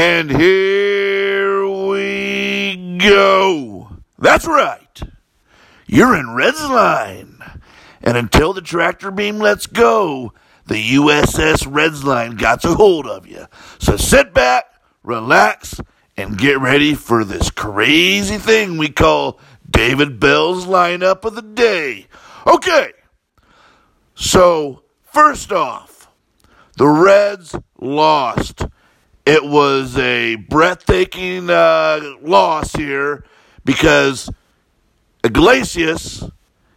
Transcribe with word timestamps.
And 0.00 0.30
here 0.30 1.66
we 1.66 2.98
go. 3.00 3.96
That's 4.16 4.46
right. 4.46 5.02
You're 5.88 6.16
in 6.16 6.36
Red's 6.36 6.62
line. 6.62 7.42
And 8.00 8.16
until 8.16 8.52
the 8.52 8.60
tractor 8.60 9.10
beam 9.10 9.40
lets 9.40 9.66
go, 9.66 10.32
the 10.66 10.90
USS 10.94 11.66
Red's 11.68 12.04
line 12.04 12.36
got 12.36 12.64
a 12.64 12.74
hold 12.74 13.08
of 13.08 13.26
you. 13.26 13.46
So 13.80 13.96
sit 13.96 14.32
back, 14.32 14.66
relax, 15.02 15.80
and 16.16 16.38
get 16.38 16.60
ready 16.60 16.94
for 16.94 17.24
this 17.24 17.50
crazy 17.50 18.38
thing 18.38 18.78
we 18.78 18.90
call 18.90 19.40
David 19.68 20.20
Bell's 20.20 20.64
lineup 20.64 21.24
of 21.24 21.34
the 21.34 21.42
day. 21.42 22.06
Okay. 22.46 22.92
So, 24.14 24.84
first 25.02 25.50
off, 25.50 26.08
the 26.76 26.86
Reds 26.86 27.56
lost 27.80 28.62
it 29.28 29.44
was 29.44 29.94
a 29.98 30.36
breathtaking 30.36 31.50
uh, 31.50 32.00
loss 32.22 32.72
here 32.72 33.24
because 33.62 34.30
Iglesias 35.22 36.24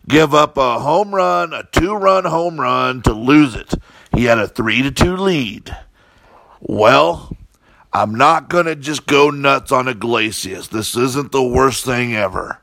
gave 0.06 0.34
up 0.34 0.58
a 0.58 0.80
home 0.80 1.16
run, 1.16 1.54
a 1.54 1.64
two 1.72 1.94
run 1.94 2.26
home 2.26 2.60
run 2.60 3.04
to 3.04 3.14
lose 3.14 3.56
it. 3.56 3.74
He 4.14 4.26
had 4.26 4.38
a 4.38 4.50
3 4.50 4.82
to 4.82 4.92
2 4.92 5.16
lead. 5.16 5.78
Well, 6.60 7.38
I'm 7.94 8.16
not 8.16 8.50
going 8.50 8.66
to 8.66 8.76
just 8.76 9.06
go 9.06 9.30
nuts 9.30 9.72
on 9.72 9.88
Iglesias. 9.88 10.68
This 10.68 10.98
isn't 10.98 11.32
the 11.32 11.42
worst 11.42 11.86
thing 11.86 12.14
ever. 12.14 12.60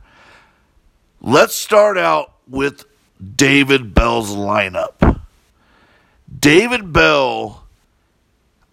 Let's 1.22 1.54
start 1.54 1.96
out 1.96 2.34
with 2.46 2.84
David 3.36 3.94
Bell's 3.94 4.36
lineup. 4.36 5.22
David 6.38 6.92
Bell 6.92 7.64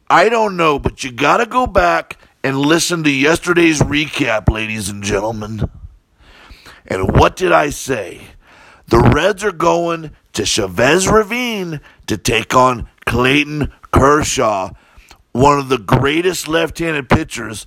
I 0.09 0.29
don't 0.29 0.55
know, 0.55 0.77
but 0.77 1.03
you 1.03 1.11
got 1.11 1.37
to 1.37 1.45
go 1.45 1.65
back 1.65 2.19
and 2.43 2.59
listen 2.59 3.03
to 3.03 3.09
yesterday's 3.09 3.79
recap, 3.79 4.49
ladies 4.49 4.87
and 4.89 5.03
gentlemen. 5.03 5.69
And 6.85 7.15
what 7.15 7.35
did 7.35 7.51
I 7.51 7.71
say? 7.71 8.21
The 8.87 8.99
Reds 8.99 9.43
are 9.43 9.51
going 9.51 10.11
to 10.33 10.45
Chavez 10.45 11.07
Ravine 11.07 11.81
to 12.05 12.17
take 12.17 12.53
on 12.53 12.87
Clayton 13.05 13.73
Kershaw, 13.91 14.71
one 15.31 15.57
of 15.57 15.69
the 15.69 15.79
greatest 15.79 16.47
left 16.47 16.77
handed 16.77 17.09
pitchers 17.09 17.65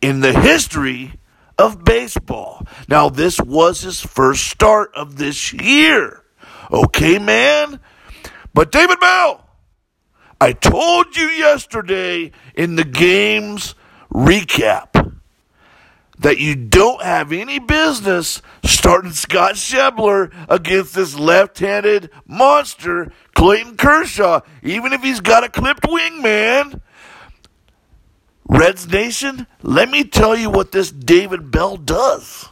in 0.00 0.20
the 0.20 0.32
history 0.32 1.14
of 1.56 1.84
baseball. 1.84 2.66
Now, 2.88 3.08
this 3.08 3.40
was 3.40 3.82
his 3.82 4.00
first 4.00 4.48
start 4.48 4.90
of 4.94 5.16
this 5.16 5.52
year. 5.52 6.24
Okay, 6.72 7.20
man? 7.20 7.78
But 8.52 8.72
David 8.72 8.98
Bell 8.98 9.47
I 10.40 10.52
told 10.52 11.16
you 11.16 11.24
yesterday 11.24 12.30
in 12.54 12.76
the 12.76 12.84
game's 12.84 13.74
recap 14.12 15.18
that 16.18 16.38
you 16.38 16.54
don't 16.54 17.02
have 17.02 17.32
any 17.32 17.58
business 17.58 18.40
starting 18.64 19.12
Scott 19.12 19.54
Schebler 19.54 20.32
against 20.48 20.94
this 20.94 21.16
left 21.16 21.58
handed 21.58 22.10
monster, 22.26 23.12
Clayton 23.34 23.76
Kershaw, 23.76 24.40
even 24.62 24.92
if 24.92 25.02
he's 25.02 25.20
got 25.20 25.44
a 25.44 25.48
clipped 25.48 25.86
wing, 25.88 26.22
man. 26.22 26.82
Reds 28.48 28.88
Nation, 28.88 29.46
let 29.62 29.90
me 29.90 30.04
tell 30.04 30.36
you 30.36 30.50
what 30.50 30.72
this 30.72 30.90
David 30.90 31.50
Bell 31.50 31.76
does. 31.76 32.48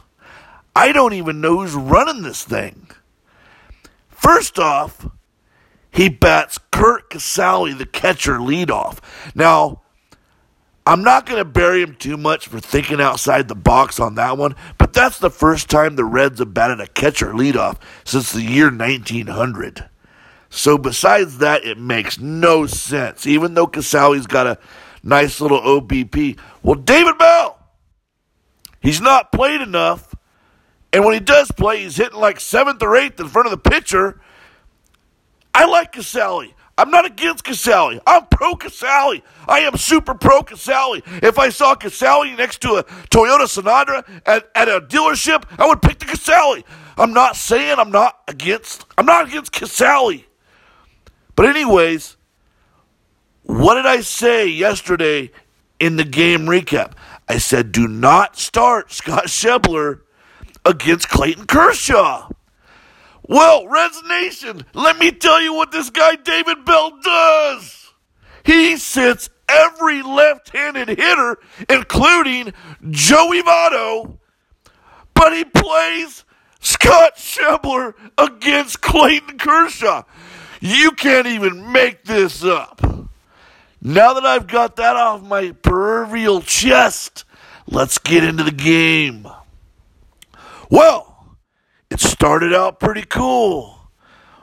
I 0.75 0.91
don't 0.91 1.13
even 1.13 1.41
know 1.41 1.59
who's 1.59 1.73
running 1.73 2.21
this 2.21 2.43
thing. 2.43 2.89
First 4.09 4.59
off, 4.59 5.07
he 5.91 6.09
bats 6.09 6.59
Curt 6.71 7.09
Casali, 7.09 7.77
the 7.77 7.85
catcher, 7.85 8.37
leadoff. 8.37 8.99
Now, 9.33 9.81
I'm 10.85 11.03
not 11.03 11.25
going 11.25 11.39
to 11.39 11.45
bury 11.45 11.81
him 11.81 11.95
too 11.95 12.15
much 12.15 12.47
for 12.47 12.61
thinking 12.61 13.01
outside 13.01 13.47
the 13.47 13.55
box 13.55 13.99
on 13.99 14.15
that 14.15 14.37
one, 14.37 14.55
but 14.77 14.93
that's 14.93 15.19
the 15.19 15.29
first 15.29 15.69
time 15.69 15.95
the 15.95 16.05
Reds 16.05 16.39
have 16.39 16.53
batted 16.53 16.79
a 16.79 16.87
catcher 16.87 17.33
leadoff 17.33 17.77
since 18.05 18.31
the 18.31 18.41
year 18.41 18.71
1900. 18.71 19.89
So, 20.49 20.77
besides 20.77 21.39
that, 21.39 21.65
it 21.65 21.77
makes 21.77 22.19
no 22.19 22.67
sense, 22.67 23.27
even 23.27 23.53
though 23.53 23.67
Casali's 23.67 24.27
got 24.27 24.47
a 24.47 24.57
nice 25.03 25.41
little 25.41 25.59
OBP. 25.59 26.39
Well, 26.63 26.75
David 26.75 27.17
Bell, 27.17 27.59
he's 28.79 29.01
not 29.01 29.33
played 29.33 29.59
enough, 29.59 30.15
and 30.93 31.03
when 31.03 31.13
he 31.13 31.19
does 31.19 31.51
play, 31.51 31.83
he's 31.83 31.97
hitting 31.97 32.19
like 32.19 32.39
seventh 32.39 32.81
or 32.81 32.95
eighth 32.95 33.19
in 33.19 33.27
front 33.27 33.47
of 33.47 33.51
the 33.51 33.69
pitcher 33.69 34.21
I 35.57 35.65
like 35.65 35.91
Casali. 35.91 36.53
I'm 36.77 36.91
not 36.91 37.07
against 37.07 37.43
Casali. 37.43 37.99
I'm 38.05 38.27
pro 38.27 38.53
Casali. 38.53 39.23
I 39.47 39.61
am 39.61 39.75
super 39.75 40.13
pro 40.13 40.43
Casali. 40.43 41.01
If 41.23 41.39
I 41.39 41.49
saw 41.49 41.73
Casali 41.73 42.37
next 42.37 42.61
to 42.61 42.73
a 42.73 42.83
Toyota 43.09 43.47
Sonata 43.47 44.05
at, 44.27 44.51
at 44.53 44.69
a 44.69 44.81
dealership, 44.81 45.45
I 45.57 45.65
would 45.65 45.81
pick 45.81 45.97
the 45.97 46.05
Casali. 46.05 46.63
I'm 46.95 47.11
not 47.11 47.35
saying 47.35 47.79
I'm 47.79 47.89
not 47.89 48.19
against 48.27 48.85
I'm 48.99 49.07
not 49.07 49.29
against 49.29 49.51
Casali. 49.51 50.25
But 51.35 51.47
anyways, 51.47 52.17
what 53.41 53.73
did 53.73 53.87
I 53.87 54.01
say 54.01 54.47
yesterday 54.47 55.31
in 55.79 55.95
the 55.95 56.03
game 56.03 56.45
recap? 56.45 56.91
I 57.27 57.39
said 57.39 57.71
do 57.71 57.87
not 57.87 58.37
start 58.37 58.91
Scott 58.91 59.25
Schebler 59.25 60.01
against 60.63 61.09
Clayton 61.09 61.47
Kershaw. 61.47 62.29
Well, 63.27 63.67
Reds 63.67 64.01
Nation, 64.07 64.65
let 64.73 64.97
me 64.97 65.11
tell 65.11 65.41
you 65.41 65.53
what 65.53 65.71
this 65.71 65.89
guy 65.89 66.15
David 66.15 66.63
Bell 66.63 66.97
does. 67.01 67.91
He 68.45 68.77
sits 68.77 69.29
every 69.49 70.01
left 70.01 70.55
handed 70.55 70.87
hitter, 70.87 71.37
including 71.69 72.53
Joey 72.89 73.41
Votto, 73.43 74.17
but 75.13 75.35
he 75.35 75.43
plays 75.43 76.23
Scott 76.61 77.17
Schebler 77.17 77.93
against 78.17 78.81
Clayton 78.81 79.37
Kershaw. 79.37 80.03
You 80.61 80.91
can't 80.91 81.27
even 81.27 81.71
make 81.71 82.05
this 82.05 82.43
up. 82.43 82.81
Now 83.81 84.13
that 84.13 84.25
I've 84.25 84.47
got 84.47 84.77
that 84.77 84.95
off 84.95 85.21
my 85.21 85.51
proverbial 85.51 86.41
chest, 86.41 87.25
let's 87.67 87.97
get 87.97 88.23
into 88.23 88.43
the 88.43 88.51
game. 88.51 89.27
Well, 90.69 91.16
it 91.89 91.99
started 91.99 92.53
out 92.53 92.79
pretty 92.79 93.03
cool. 93.03 93.77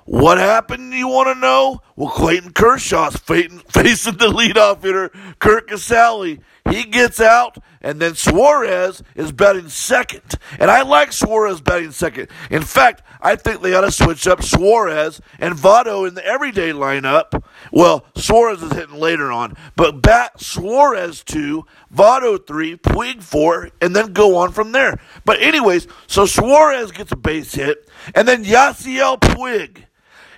What 0.06 0.37
happened, 0.38 0.93
you 0.93 1.09
want 1.09 1.34
to 1.34 1.41
know? 1.41 1.81
Well, 1.97 2.10
Clayton 2.10 2.53
Kershaw's 2.53 3.16
facing, 3.16 3.59
the 3.59 4.31
leadoff 4.31 4.82
hitter, 4.82 5.10
Curt 5.38 5.69
Casali. 5.69 6.41
He 6.70 6.84
gets 6.84 7.20
out, 7.20 7.58
and 7.82 8.00
then 8.00 8.14
Suarez 8.14 9.02
is 9.14 9.32
batting 9.32 9.69
second. 9.69 10.22
And 10.58 10.70
I 10.70 10.82
like 10.82 11.12
Suarez 11.12 11.60
batting 11.60 11.92
second. 11.92 12.28
In 12.50 12.62
fact, 12.62 13.02
I 13.20 13.36
think 13.36 13.60
they 13.60 13.75
ought 13.75 13.82
to 13.82 13.92
switch 13.92 14.26
up 14.26 14.42
Suarez 14.42 15.20
and 15.38 15.54
Votto 15.54 16.08
in 16.08 16.14
the 16.14 16.25
everyday 16.25 16.72
lineup. 16.72 17.44
Well, 17.70 18.06
Suarez 18.16 18.62
is 18.62 18.72
hitting 18.72 18.98
later 18.98 19.30
on, 19.30 19.56
but 19.76 20.00
bat 20.02 20.41
Suarez 20.41 21.22
two, 21.22 21.66
Votto 21.94 22.44
three, 22.44 22.76
Puig 22.76 23.22
four, 23.22 23.70
and 23.82 23.94
then 23.94 24.12
go 24.12 24.36
on 24.36 24.50
from 24.52 24.72
there. 24.72 24.98
But 25.25 25.41
anyways, 25.41 25.86
so 26.06 26.25
Suarez 26.25 26.92
gets 26.92 27.12
a 27.12 27.16
base 27.16 27.54
hit, 27.54 27.88
and 28.14 28.26
then 28.26 28.44
Yasiel 28.44 29.20
Puig, 29.20 29.84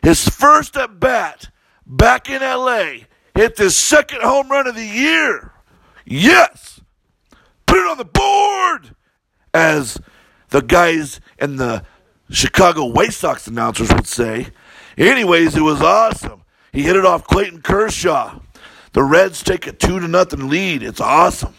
his 0.03 0.28
first 0.28 0.76
at 0.76 0.98
bat 0.98 1.50
back 1.87 2.28
in 2.28 2.43
LA, 2.43 3.06
hit 3.34 3.58
his 3.58 3.76
second 3.76 4.22
home 4.22 4.48
run 4.48 4.66
of 4.66 4.75
the 4.75 4.87
year. 4.87 5.53
Yes! 6.06 6.81
Put 7.67 7.78
it 7.78 7.91
on 7.91 7.99
the 7.99 8.05
board! 8.05 8.94
As 9.53 9.99
the 10.50 10.62
guys 10.62 11.21
in 11.39 11.56
the 11.56 11.83
Chicago 12.31 12.87
White 12.87 13.12
Sox 13.12 13.47
announcers 13.47 13.93
would 13.93 14.06
say. 14.06 14.49
Anyways, 14.97 15.56
it 15.56 15.62
was 15.62 15.83
awesome. 15.83 16.43
He 16.72 16.83
hit 16.83 16.97
it 16.97 17.05
off 17.05 17.27
Clayton 17.27 17.62
Kershaw. 17.62 18.39
The 18.93 19.03
Reds 19.03 19.43
take 19.43 19.67
a 19.67 19.72
two 19.72 20.00
to 20.00 20.09
nothing 20.09 20.49
lead. 20.49 20.82
It's 20.82 21.00
awesome. 21.00 21.55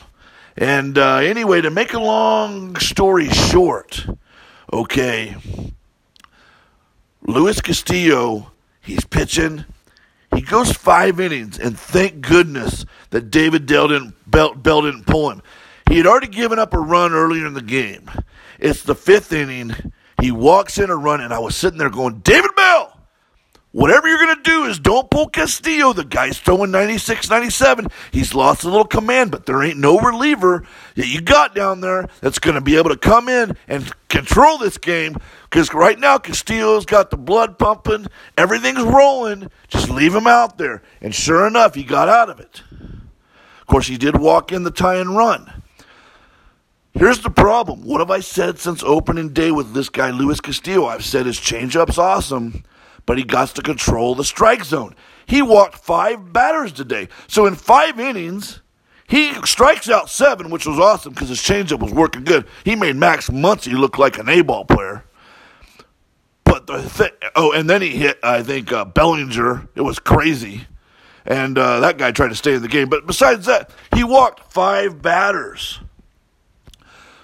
And 0.55 0.97
uh, 0.97 1.17
anyway, 1.17 1.61
to 1.61 1.69
make 1.69 1.93
a 1.93 1.99
long 1.99 2.75
story 2.77 3.29
short, 3.29 4.07
okay, 4.73 5.35
Luis 7.21 7.61
Castillo, 7.61 8.51
he's 8.81 9.05
pitching. 9.05 9.65
He 10.33 10.41
goes 10.41 10.71
five 10.71 11.19
innings, 11.19 11.59
and 11.59 11.77
thank 11.77 12.21
goodness 12.21 12.85
that 13.11 13.31
David 13.31 13.65
Dell 13.65 13.87
didn't, 13.87 14.15
Bell, 14.29 14.53
Bell 14.53 14.81
didn't 14.81 15.05
pull 15.05 15.29
him. 15.29 15.41
He 15.89 15.97
had 15.97 16.07
already 16.07 16.27
given 16.27 16.59
up 16.59 16.73
a 16.73 16.79
run 16.79 17.13
earlier 17.13 17.45
in 17.45 17.53
the 17.53 17.61
game. 17.61 18.09
It's 18.59 18.83
the 18.83 18.95
fifth 18.95 19.31
inning. 19.31 19.73
He 20.21 20.31
walks 20.31 20.77
in 20.77 20.89
a 20.89 20.95
run, 20.95 21.21
and 21.21 21.33
I 21.33 21.39
was 21.39 21.55
sitting 21.55 21.77
there 21.77 21.89
going, 21.89 22.19
David 22.19 22.51
Bell, 22.55 22.97
whatever 23.71 24.07
you're 24.07 24.17
going 24.17 24.35
to 24.35 24.41
do 24.41 24.63
is 24.65 24.79
don't 24.79 25.09
pull 25.11 25.29
Castillo. 25.29 25.93
The 25.93 26.03
guy's 26.03 26.39
throwing 26.39 26.71
96, 26.71 27.29
97. 27.29 27.87
He's 28.11 28.33
lost 28.33 28.63
a 28.63 28.67
little 28.67 28.85
command, 28.85 29.31
but 29.31 29.45
there 29.45 29.63
ain't 29.63 29.77
no 29.77 29.99
reliever 29.99 30.65
that 30.95 31.07
you 31.07 31.21
got 31.21 31.53
down 31.53 31.81
there 31.81 32.09
that's 32.19 32.39
going 32.39 32.55
to 32.55 32.61
be 32.61 32.77
able 32.77 32.89
to 32.89 32.97
come 32.97 33.29
in 33.29 33.55
and 33.67 33.89
control 34.09 34.57
this 34.57 34.77
game. 34.79 35.15
Because 35.43 35.73
right 35.73 35.99
now, 35.99 36.17
Castillo's 36.17 36.85
got 36.85 37.11
the 37.11 37.17
blood 37.17 37.59
pumping, 37.59 38.07
everything's 38.37 38.81
rolling. 38.81 39.49
Just 39.67 39.89
leave 39.89 40.15
him 40.15 40.27
out 40.27 40.57
there. 40.57 40.81
And 40.99 41.13
sure 41.13 41.45
enough, 41.45 41.75
he 41.75 41.83
got 41.83 42.09
out 42.09 42.29
of 42.29 42.39
it. 42.39 42.63
Of 43.67 43.71
course, 43.71 43.87
he 43.87 43.97
did 43.97 44.15
walk 44.17 44.53
in 44.53 44.63
the 44.63 44.71
tie 44.71 44.95
and 44.95 45.17
run. 45.17 45.61
Here's 46.93 47.19
the 47.19 47.29
problem. 47.29 47.81
What 47.81 47.99
have 47.99 48.09
I 48.09 48.21
said 48.21 48.59
since 48.59 48.81
opening 48.81 49.33
day 49.33 49.51
with 49.51 49.73
this 49.73 49.89
guy, 49.89 50.09
Luis 50.09 50.39
Castillo? 50.39 50.85
I've 50.85 51.03
said 51.03 51.25
his 51.25 51.37
changeup's 51.37 51.97
awesome, 51.97 52.63
but 53.05 53.17
he 53.17 53.25
got 53.25 53.49
to 53.49 53.61
control 53.61 54.15
the 54.15 54.23
strike 54.23 54.63
zone. 54.63 54.95
He 55.25 55.41
walked 55.41 55.75
five 55.79 56.31
batters 56.31 56.71
today. 56.71 57.09
So 57.27 57.45
in 57.45 57.55
five 57.55 57.99
innings, 57.99 58.61
he 59.05 59.33
strikes 59.45 59.89
out 59.89 60.09
seven, 60.09 60.49
which 60.49 60.65
was 60.65 60.79
awesome 60.79 61.11
because 61.11 61.27
his 61.27 61.41
changeup 61.41 61.81
was 61.81 61.91
working 61.91 62.23
good. 62.23 62.47
He 62.63 62.73
made 62.73 62.95
Max 62.95 63.29
Muncy 63.29 63.73
look 63.73 63.97
like 63.97 64.17
an 64.17 64.29
A-ball 64.29 64.63
player. 64.63 65.03
But 66.45 66.67
the 66.67 66.81
th- 66.83 67.15
oh, 67.35 67.51
and 67.51 67.69
then 67.69 67.81
he 67.81 67.89
hit, 67.89 68.17
I 68.23 68.43
think, 68.43 68.71
uh, 68.71 68.85
Bellinger. 68.85 69.67
It 69.75 69.81
was 69.81 69.99
crazy. 69.99 70.67
And 71.27 71.57
uh, 71.57 71.81
that 71.81 71.97
guy 71.97 72.11
tried 72.11 72.29
to 72.29 72.35
stay 72.35 72.53
in 72.53 72.61
the 72.61 72.69
game. 72.69 72.87
But 72.87 73.05
besides 73.05 73.45
that, 73.47 73.69
he 73.93 74.03
walked 74.03 74.51
five 74.53 75.01
batters. 75.01 75.79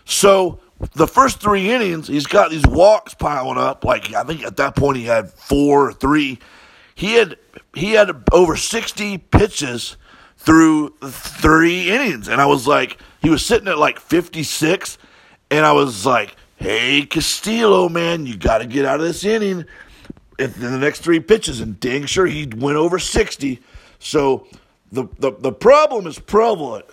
So 0.03 0.59
the 0.93 1.07
first 1.07 1.39
three 1.39 1.71
innings, 1.71 2.09
he's 2.09 2.27
got 2.27 2.51
these 2.51 2.67
walks 2.67 3.13
piling 3.13 3.57
up. 3.57 3.85
Like 3.85 4.13
I 4.13 4.23
think 4.23 4.43
at 4.43 4.57
that 4.57 4.75
point 4.75 4.97
he 4.97 5.05
had 5.05 5.31
four 5.31 5.87
or 5.87 5.93
three. 5.93 6.39
He 6.95 7.13
had 7.13 7.37
he 7.73 7.93
had 7.93 8.11
over 8.33 8.57
sixty 8.57 9.17
pitches 9.17 9.95
through 10.37 10.93
three 11.01 11.89
innings, 11.89 12.27
and 12.27 12.41
I 12.41 12.45
was 12.45 12.67
like, 12.67 12.97
he 13.21 13.29
was 13.29 13.45
sitting 13.45 13.69
at 13.69 13.77
like 13.77 13.99
fifty 13.99 14.43
six, 14.43 14.97
and 15.49 15.65
I 15.65 15.71
was 15.71 16.05
like, 16.05 16.35
hey 16.57 17.05
Castillo, 17.05 17.87
man, 17.87 18.25
you 18.25 18.35
got 18.35 18.57
to 18.57 18.65
get 18.65 18.83
out 18.83 18.99
of 18.99 19.05
this 19.05 19.23
inning 19.23 19.65
in 20.37 20.53
the 20.57 20.77
next 20.77 20.99
three 20.99 21.21
pitches, 21.21 21.61
and 21.61 21.79
dang 21.79 22.05
sure 22.05 22.25
he 22.25 22.45
went 22.45 22.75
over 22.75 22.99
sixty. 22.99 23.61
So 24.03 24.47
the 24.91 25.07
the 25.17 25.31
the 25.31 25.51
problem 25.51 26.05
is 26.07 26.19
prevalent 26.19 26.85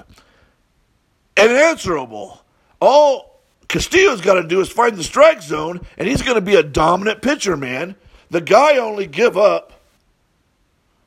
and 1.37 1.51
answerable 1.51 2.41
all 2.81 3.31
Castillo's 3.69 4.21
got 4.21 4.35
to 4.35 4.43
do 4.43 4.61
is 4.61 4.69
find 4.69 4.97
the 4.97 5.05
strike 5.05 5.43
zone, 5.43 5.81
and 5.97 6.09
he's 6.09 6.23
going 6.23 6.35
to 6.35 6.41
be 6.41 6.57
a 6.57 6.63
dominant 6.63 7.23
pitcher, 7.23 7.57
man. 7.57 7.95
The 8.31 8.41
guy 8.41 8.79
only 8.79 9.07
give 9.07 9.37
up 9.37 9.73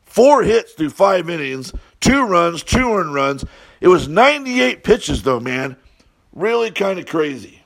four 0.06 0.44
hits 0.44 0.74
through 0.74 0.92
five 0.92 1.30
innings, 1.30 1.74
two 2.00 2.24
runs, 2.24 2.64
two 2.64 2.94
earned 2.94 3.14
runs. 3.14 3.44
It 3.82 3.90
was 3.90 4.08
98 4.08 4.84
pitches, 4.84 5.24
though, 5.24 5.42
man. 5.42 5.76
Really 6.32 6.72
kind 6.72 7.00
of 7.00 7.06
crazy. 7.06 7.62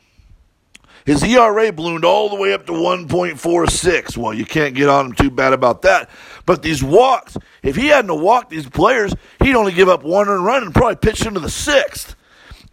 His 1.08 1.24
ERA 1.24 1.72
ballooned 1.72 2.04
all 2.04 2.28
the 2.28 2.36
way 2.36 2.52
up 2.52 2.66
to 2.66 2.74
1.46. 2.74 4.18
Well, 4.18 4.34
you 4.34 4.44
can't 4.44 4.76
get 4.76 4.90
on 4.90 5.06
him 5.06 5.12
too 5.14 5.32
bad 5.32 5.54
about 5.54 5.84
that. 5.84 6.10
But 6.46 6.62
these 6.62 6.84
walks, 6.84 7.38
if 7.64 7.78
he 7.78 7.88
hadn't 7.88 8.20
walked 8.20 8.50
these 8.50 8.68
players, 8.68 9.14
he'd 9.42 9.56
only 9.56 9.72
give 9.72 9.88
up 9.88 10.04
one 10.04 10.28
run 10.28 10.64
and 10.64 10.76
probably 10.76 10.98
pitch 10.98 11.26
into 11.26 11.40
the 11.40 11.50
sixth. 11.50 12.18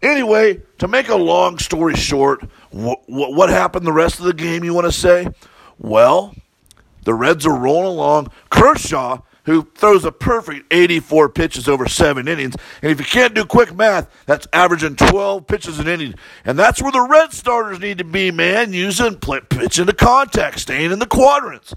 Anyway, 0.01 0.61
to 0.79 0.87
make 0.89 1.07
a 1.07 1.15
long 1.15 1.57
story 1.59 1.95
short, 1.95 2.43
wh- 2.71 3.07
what 3.07 3.47
happened 3.47 3.87
the 3.87 3.93
rest 3.93 4.19
of 4.19 4.25
the 4.25 4.33
game, 4.33 4.65
you 4.65 4.73
want 4.73 4.85
to 4.85 4.91
say? 4.91 5.29
Well, 5.79 6.35
the 7.05 7.13
Reds 7.13 7.45
are 7.45 7.57
rolling 7.57 7.87
along. 7.87 8.31
Kershaw, 8.49 9.19
who 9.45 9.67
throws 9.75 10.05
a 10.05 10.11
perfect 10.11 10.71
84 10.71 11.29
pitches 11.29 11.67
over 11.67 11.87
seven 11.87 12.27
innings, 12.27 12.55
and 12.81 12.91
if 12.91 12.99
you 12.99 13.05
can't 13.05 13.33
do 13.33 13.45
quick 13.45 13.75
math, 13.75 14.09
that's 14.25 14.47
averaging 14.53 14.95
12 14.95 15.47
pitches 15.47 15.79
an 15.79 15.87
inning. 15.87 16.15
And 16.43 16.57
that's 16.57 16.81
where 16.81 16.91
the 16.91 17.01
Red 17.01 17.33
starters 17.33 17.79
need 17.79 17.99
to 17.99 18.03
be, 18.03 18.31
man, 18.31 18.73
using 18.73 19.15
pitch 19.17 19.79
into 19.79 19.93
contact, 19.93 20.59
staying 20.59 20.91
in 20.91 20.99
the 20.99 21.05
quadrants. 21.05 21.73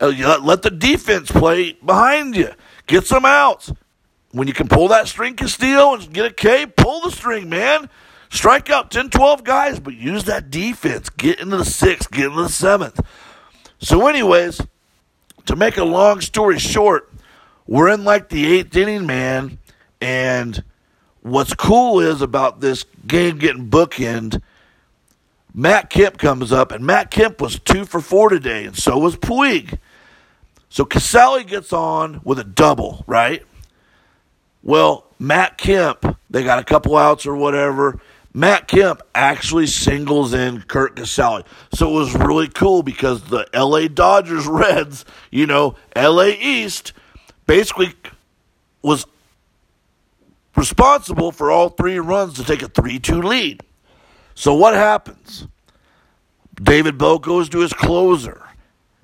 Uh, 0.00 0.38
let 0.42 0.62
the 0.62 0.70
defense 0.70 1.30
play 1.30 1.72
behind 1.72 2.36
you. 2.36 2.50
Get 2.86 3.06
some 3.06 3.24
outs. 3.24 3.72
When 4.32 4.48
you 4.48 4.54
can 4.54 4.68
pull 4.68 4.88
that 4.88 5.08
string, 5.08 5.34
Castillo, 5.34 5.94
and 5.94 6.12
get 6.12 6.26
a 6.26 6.30
K, 6.30 6.66
pull 6.66 7.00
the 7.00 7.10
string, 7.10 7.48
man. 7.48 7.88
Strike 8.28 8.68
out 8.68 8.90
10, 8.90 9.10
12 9.10 9.44
guys, 9.44 9.80
but 9.80 9.94
use 9.94 10.24
that 10.24 10.50
defense. 10.50 11.08
Get 11.08 11.40
into 11.40 11.56
the 11.56 11.64
sixth, 11.64 12.10
get 12.10 12.26
into 12.26 12.42
the 12.42 12.48
seventh. 12.48 13.00
So, 13.78 14.06
anyways, 14.08 14.60
to 15.46 15.56
make 15.56 15.76
a 15.76 15.84
long 15.84 16.20
story 16.20 16.58
short, 16.58 17.12
we're 17.66 17.88
in 17.88 18.04
like 18.04 18.28
the 18.28 18.46
eighth 18.46 18.76
inning, 18.76 19.06
man. 19.06 19.58
And 20.00 20.62
what's 21.22 21.54
cool 21.54 22.00
is 22.00 22.22
about 22.22 22.60
this 22.60 22.84
game 23.06 23.38
getting 23.38 23.68
bookend, 23.68 24.40
Matt 25.54 25.88
Kemp 25.88 26.18
comes 26.18 26.52
up, 26.52 26.70
and 26.70 26.84
Matt 26.84 27.10
Kemp 27.10 27.40
was 27.40 27.58
two 27.58 27.86
for 27.86 28.00
four 28.00 28.28
today, 28.28 28.66
and 28.66 28.76
so 28.76 28.98
was 28.98 29.16
Puig. 29.16 29.78
So 30.68 30.84
Casali 30.84 31.46
gets 31.46 31.72
on 31.72 32.20
with 32.24 32.38
a 32.38 32.44
double, 32.44 33.04
right? 33.06 33.42
Well, 34.62 35.06
Matt 35.18 35.56
Kemp, 35.56 36.18
they 36.28 36.44
got 36.44 36.58
a 36.58 36.64
couple 36.64 36.96
outs 36.96 37.24
or 37.24 37.34
whatever. 37.34 37.98
Matt 38.36 38.68
Kemp 38.68 39.00
actually 39.14 39.66
singles 39.66 40.34
in 40.34 40.60
Curt 40.60 40.94
Casali. 40.94 41.42
So 41.72 41.88
it 41.88 41.94
was 41.94 42.14
really 42.14 42.48
cool 42.48 42.82
because 42.82 43.22
the 43.22 43.48
LA 43.54 43.88
Dodgers 43.88 44.46
Reds, 44.46 45.06
you 45.30 45.46
know, 45.46 45.74
LA 45.96 46.32
East, 46.38 46.92
basically 47.46 47.94
was 48.82 49.06
responsible 50.54 51.32
for 51.32 51.50
all 51.50 51.70
three 51.70 51.98
runs 51.98 52.34
to 52.34 52.44
take 52.44 52.60
a 52.60 52.68
3 52.68 52.98
2 52.98 53.22
lead. 53.22 53.62
So 54.34 54.52
what 54.52 54.74
happens? 54.74 55.48
David 56.62 56.98
Bell 56.98 57.18
goes 57.18 57.48
to 57.48 57.60
his 57.60 57.72
closer. 57.72 58.42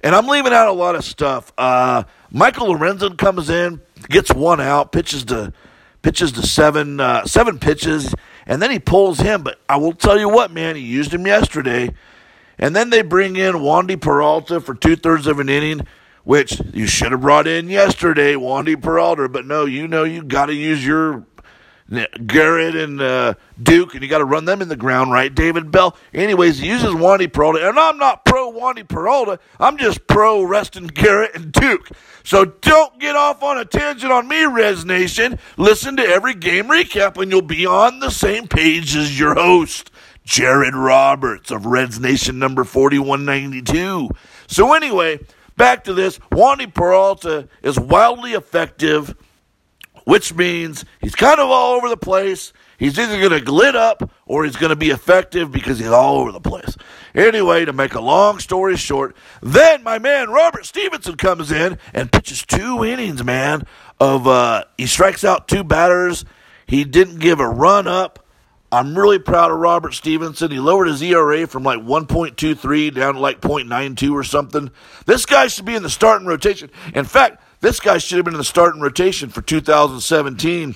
And 0.03 0.15
I'm 0.15 0.27
leaving 0.27 0.53
out 0.53 0.69
a 0.69 0.73
lot 0.73 0.95
of 0.95 1.07
stuff. 1.07 1.55
Uh, 1.57 2.03
Michael 2.31 2.75
Lorenzen 2.75 3.17
comes 3.17 3.49
in, 3.49 3.81
gets 4.11 4.31
one 4.31 4.61
out, 4.61 4.93
pitches 4.93 5.25
to 5.25 5.55
pitches 6.03 6.33
to 6.33 6.47
seven 6.47 7.01
uh, 7.01 7.25
seven 7.25 7.59
pitches, 7.59 8.15
and 8.47 8.61
then 8.61 8.71
he 8.71 8.79
pulls 8.79 9.21
him. 9.21 9.43
But 9.43 9.61
I 9.69 9.77
will 9.77 9.93
tell 9.93 10.19
you 10.19 10.29
what, 10.29 10.51
man, 10.51 10.77
he 10.77 10.83
used 10.83 11.13
him 11.13 11.27
yesterday. 11.27 11.95
And 12.59 12.77
then 12.77 12.91
they 12.91 13.03
bring 13.03 13.37
in 13.37 13.55
Wandy 13.55 14.01
Peralta 14.01 14.61
for 14.61 14.75
two 14.75 14.97
thirds 14.97 15.27
of 15.27 15.41
an 15.41 15.49
inning, 15.49 15.87
which 16.25 16.61
you 16.73 16.87
should 16.87 17.13
have 17.13 17.23
brought 17.23 17.47
in 17.47 17.69
yesterday, 17.69 18.35
Wandy 18.35 18.81
Peralta. 18.81 19.29
But 19.29 19.47
no, 19.47 19.65
you 19.65 19.89
know 19.89 20.05
you 20.05 20.23
got 20.23 20.47
to 20.47 20.55
use 20.55 20.85
your 20.87 21.27
Garrett 22.27 22.75
and 22.75 23.01
uh, 23.01 23.35
Duke, 23.63 23.95
and 23.95 24.03
you 24.03 24.09
got 24.09 24.19
to 24.19 24.25
run 24.25 24.45
them 24.45 24.63
in 24.63 24.69
the 24.69 24.77
ground, 24.77 25.13
right? 25.13 25.35
David 25.35 25.71
Bell. 25.71 25.97
Anyways, 26.15 26.59
he 26.59 26.69
uses 26.69 26.91
Wandy 26.91 27.31
Peralta, 27.31 27.69
and 27.69 27.79
I'm 27.79 27.99
not 27.99 28.25
pro 28.25 28.51
Wandy 28.51 28.87
Peralta. 28.89 29.39
I'm 29.61 29.77
just 29.77 30.07
pro 30.07 30.43
Reston 30.43 30.87
Garrett 30.87 31.35
and 31.35 31.53
Duke. 31.53 31.89
So 32.25 32.45
don't 32.45 32.99
get 32.99 33.17
off 33.17 33.43
on 33.43 33.59
a 33.59 33.65
tangent 33.65 34.13
on 34.13 34.29
me, 34.29 34.45
Res 34.45 34.85
Nation. 34.85 35.39
Listen 35.57 35.97
to 35.97 36.03
every 36.03 36.35
game 36.35 36.69
recap, 36.69 37.21
and 37.21 37.31
you'll 37.31 37.43
be 37.43 37.67
on 37.67 38.01
the 38.01 38.11
same 38.11 38.49
page 38.49 38.97
as 38.97 39.19
your 39.19 39.35
host, 39.35 39.91
Jared 40.25 40.75
Roberts 40.75 41.51
of 41.51 41.67
Reds 41.67 41.99
Nation 41.99 42.39
number 42.39 42.65
4192. 42.65 44.09
So 44.47 44.73
anyway, 44.73 45.19
back 45.57 45.85
to 45.85 45.95
this. 45.95 46.19
Wandy 46.31 46.73
Peralta 46.73 47.49
is 47.63 47.79
wildly 47.79 48.33
effective 48.33 49.15
which 50.05 50.35
means 50.35 50.85
he's 51.01 51.15
kind 51.15 51.41
of 51.41 51.51
all 51.51 51.75
over 51.75 51.89
the 51.89 51.97
place. 51.97 52.53
He's 52.79 52.99
either 52.99 53.19
going 53.19 53.45
to 53.45 53.51
glit 53.51 53.75
up 53.75 54.11
or 54.27 54.45
he's 54.45 54.57
going 54.57 54.71
to 54.71 54.77
be 54.77 54.91
effective 54.91 55.53
because 55.53 55.79
he's 55.79 55.89
all 55.89 56.19
over 56.19 56.33
the 56.33 56.41
place. 56.41 56.77
Anyway, 57.15 57.65
to 57.65 57.73
make 57.73 57.95
a 57.95 58.01
long 58.01 58.39
story 58.39 58.77
short, 58.77 59.17
then 59.41 59.83
my 59.83 59.99
man 59.99 60.31
Robert 60.31 60.67
Stephenson 60.67 61.17
comes 61.17 61.53
in 61.53 61.79
and 61.95 62.11
pitches 62.11 62.45
two 62.45 62.85
innings, 62.85 63.23
man. 63.23 63.67
Of 64.01 64.27
uh, 64.27 64.65
he 64.77 64.87
strikes 64.87 65.23
out 65.23 65.47
two 65.47 65.63
batters. 65.63 66.25
He 66.67 66.85
didn't 66.85 67.21
give 67.21 67.39
a 67.39 67.49
run 67.49 67.87
up. 67.87 68.19
I'm 68.73 68.99
really 68.99 69.19
proud 69.19 69.51
of 69.51 69.59
Robert 69.59 69.93
Stephenson. 69.93 70.51
He 70.51 70.59
lowered 70.59 70.89
his 70.89 71.03
ERA 71.03 71.47
from 71.47 71.63
like 71.63 71.81
1.23 71.81 72.95
down 72.95 73.15
to 73.15 73.21
like 73.21 73.43
0.92 73.43 74.13
or 74.13 74.25
something. 74.25 74.71
This 75.05 75.27
guy 75.27 75.49
should 75.49 75.67
be 75.67 75.75
in 75.75 75.83
the 75.83 75.91
starting 75.91 76.27
rotation. 76.27 76.71
In 76.95 77.05
fact, 77.05 77.42
this 77.63 77.81
guy 77.81 77.97
should 77.99 78.17
have 78.17 78.25
been 78.25 78.35
in 78.35 78.39
the 78.39 78.45
starting 78.45 78.81
rotation 78.81 79.31
for 79.31 79.41
2017 79.41 80.75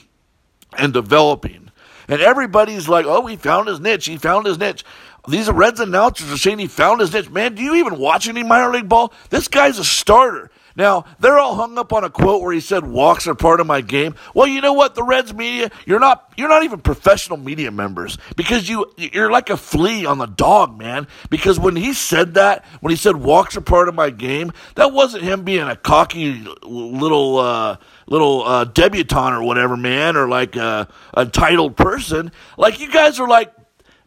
and 0.79 0.93
developing. 0.93 1.71
And 2.09 2.21
everybody's 2.23 2.89
like, 2.89 3.05
oh, 3.07 3.27
he 3.27 3.37
found 3.37 3.67
his 3.67 3.81
niche. 3.81 4.07
He 4.07 4.17
found 4.17 4.47
his 4.47 4.57
niche. 4.57 4.85
These 5.29 5.51
Reds 5.51 5.81
announcers 5.81 6.33
are 6.33 6.39
saying 6.39 6.61
he 6.61 6.69
found 6.69 7.01
his 7.01 7.13
niche. 7.13 7.29
Man, 7.29 7.57
do 7.57 7.63
you 7.63 7.75
even 7.75 7.99
watch 7.99 8.29
any 8.29 8.45
minor 8.45 8.71
league 8.71 8.89
ball? 8.89 9.13
This 9.31 9.49
guy's 9.49 9.81
a 9.81 9.85
starter. 9.85 10.51
Now, 10.77 11.07
they're 11.19 11.39
all 11.39 11.55
hung 11.55 11.79
up 11.79 11.93
on 11.93 12.05
a 12.05 12.11
quote 12.11 12.43
where 12.43 12.53
he 12.53 12.61
said 12.61 12.85
walks 12.85 13.27
are 13.27 13.35
part 13.35 13.61
of 13.61 13.67
my 13.67 13.81
game. 13.81 14.15
Well, 14.35 14.47
you 14.47 14.61
know 14.61 14.75
what? 14.75 14.95
The 14.95 15.03
Reds 15.03 15.33
media, 15.33 15.71
you're 15.87 16.01
not 16.01 16.33
you're 16.37 16.51
not 16.51 16.65
even 16.65 16.81
professional 16.81 17.39
media 17.39 17.71
members 17.71 18.19
because 18.37 18.69
you 18.69 18.93
you're 18.97 19.31
like 19.31 19.49
a 19.49 19.57
flea 19.57 20.05
on 20.05 20.19
the 20.19 20.27
dog, 20.27 20.79
man. 20.79 21.09
Because 21.31 21.59
when 21.59 21.77
he 21.77 21.95
said 21.95 22.35
that, 22.35 22.65
when 22.81 22.91
he 22.91 22.97
said 22.97 23.17
walks 23.17 23.57
are 23.57 23.63
part 23.63 23.89
of 23.89 23.95
my 23.95 24.11
game, 24.11 24.53
that 24.75 24.93
wasn't 24.93 25.25
him 25.25 25.45
being 25.45 25.67
a 25.67 25.77
cocky 25.77 26.47
little 26.63 27.39
uh 27.39 27.77
little 28.07 28.45
uh, 28.45 28.65
debutante 28.65 29.35
or 29.35 29.43
whatever, 29.43 29.77
man, 29.77 30.17
or 30.17 30.29
like 30.29 30.57
a 30.57 30.89
entitled 31.17 31.77
person. 31.77 32.31
Like 32.57 32.81
you 32.81 32.91
guys 32.91 33.19
are 33.19 33.29
like 33.29 33.53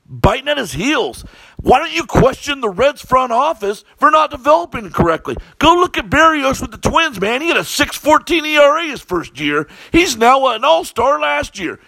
biting 0.09 0.49
at 0.49 0.57
his 0.57 0.73
heels. 0.73 1.23
Why 1.61 1.79
don't 1.79 1.93
you 1.93 2.03
question 2.05 2.61
the 2.61 2.69
Reds 2.69 3.01
front 3.01 3.31
office 3.31 3.85
for 3.97 4.09
not 4.09 4.31
developing 4.31 4.89
correctly? 4.89 5.37
Go 5.59 5.75
look 5.75 5.97
at 5.97 6.09
Berrios 6.09 6.61
with 6.61 6.71
the 6.71 6.77
Twins, 6.77 7.21
man. 7.21 7.41
He 7.41 7.47
had 7.47 7.57
a 7.57 7.61
6.14 7.61 8.43
ERA 8.45 8.85
his 8.85 9.01
first 9.01 9.39
year. 9.39 9.67
He's 9.91 10.17
now 10.17 10.47
an 10.47 10.63
All-Star 10.63 11.19
last 11.19 11.59
year. 11.59 11.79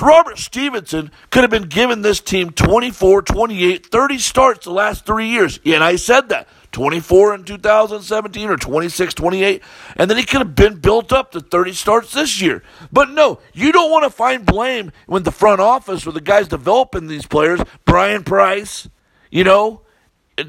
Robert 0.00 0.38
Stephenson 0.38 1.10
could 1.30 1.42
have 1.42 1.50
been 1.50 1.68
given 1.68 2.02
this 2.02 2.20
team 2.20 2.50
24, 2.50 3.22
28, 3.22 3.86
30 3.86 4.18
starts 4.18 4.64
the 4.64 4.72
last 4.72 5.06
three 5.06 5.28
years. 5.28 5.58
And 5.64 5.82
I 5.82 5.96
said 5.96 6.28
that. 6.30 6.48
24 6.72 7.34
in 7.34 7.44
2017 7.44 8.48
or 8.48 8.56
26, 8.56 9.14
28, 9.14 9.62
and 9.96 10.10
then 10.10 10.16
he 10.16 10.24
could 10.24 10.40
have 10.40 10.54
been 10.54 10.76
built 10.76 11.12
up 11.12 11.32
to 11.32 11.40
30 11.40 11.72
starts 11.72 12.12
this 12.12 12.40
year. 12.40 12.62
But 12.92 13.10
no, 13.10 13.40
you 13.52 13.72
don't 13.72 13.90
want 13.90 14.04
to 14.04 14.10
find 14.10 14.46
blame 14.46 14.92
when 15.06 15.24
the 15.24 15.32
front 15.32 15.60
office 15.60 16.06
or 16.06 16.12
the 16.12 16.20
guys 16.20 16.48
developing 16.48 17.06
these 17.06 17.26
players, 17.26 17.60
Brian 17.84 18.22
Price, 18.22 18.88
you 19.30 19.44
know, 19.44 19.82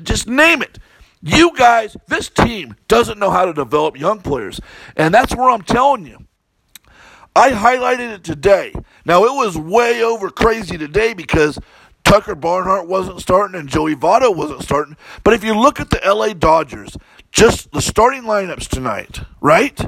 just 0.04 0.28
name 0.28 0.62
it. 0.62 0.78
You 1.22 1.56
guys, 1.56 1.96
this 2.08 2.30
team 2.30 2.76
doesn't 2.88 3.20
know 3.20 3.30
how 3.30 3.46
to 3.46 3.54
develop 3.54 3.98
young 3.98 4.22
players. 4.22 4.60
And 4.96 5.14
that's 5.14 5.36
where 5.36 5.50
I'm 5.50 5.62
telling 5.62 6.06
you. 6.06 6.26
I 7.36 7.52
highlighted 7.52 8.16
it 8.16 8.24
today. 8.24 8.74
Now, 9.06 9.24
it 9.24 9.34
was 9.34 9.58
way 9.58 10.04
over 10.04 10.30
crazy 10.30 10.78
today 10.78 11.14
because 11.14 11.58
Tucker 12.04 12.36
Barnhart 12.36 12.88
wasn't 12.88 13.22
starting 13.22 13.60
and 13.60 13.70
Joey 13.70 13.96
Votto 13.96 14.36
wasn't 14.36 14.64
starting. 14.64 14.98
But 15.24 15.34
if 15.34 15.44
you 15.44 15.58
look 15.58 15.80
at 15.80 15.90
the 15.90 16.02
LA 16.06 16.34
Dodgers, 16.34 16.98
just 17.32 17.72
the 17.72 17.82
starting 17.82 18.24
lineups 18.24 18.68
tonight, 18.68 19.22
right? 19.40 19.80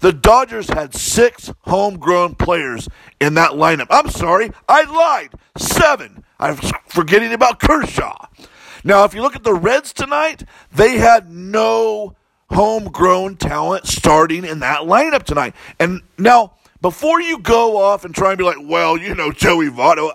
The 0.00 0.12
Dodgers 0.12 0.68
had 0.68 0.94
six 0.94 1.52
homegrown 1.60 2.34
players 2.34 2.88
in 3.20 3.34
that 3.34 3.52
lineup. 3.52 3.86
I'm 3.90 4.10
sorry, 4.10 4.50
I 4.68 4.82
lied. 4.82 5.30
Seven. 5.56 6.24
I'm 6.40 6.56
forgetting 6.88 7.32
about 7.32 7.60
Kershaw. 7.60 8.26
Now, 8.82 9.04
if 9.04 9.14
you 9.14 9.22
look 9.22 9.36
at 9.36 9.44
the 9.44 9.54
Reds 9.54 9.92
tonight, 9.92 10.42
they 10.72 10.96
had 10.98 11.30
no 11.30 12.16
homegrown 12.50 13.36
talent 13.36 13.86
starting 13.86 14.44
in 14.44 14.58
that 14.58 14.80
lineup 14.80 15.22
tonight. 15.22 15.54
And 15.78 16.02
now, 16.18 16.54
before 16.82 17.20
you 17.20 17.38
go 17.38 17.78
off 17.78 18.04
and 18.04 18.14
try 18.14 18.30
and 18.30 18.38
be 18.38 18.44
like, 18.44 18.58
well, 18.60 18.98
you 18.98 19.14
know, 19.14 19.30
Joey 19.30 19.68
Votto, 19.70 20.12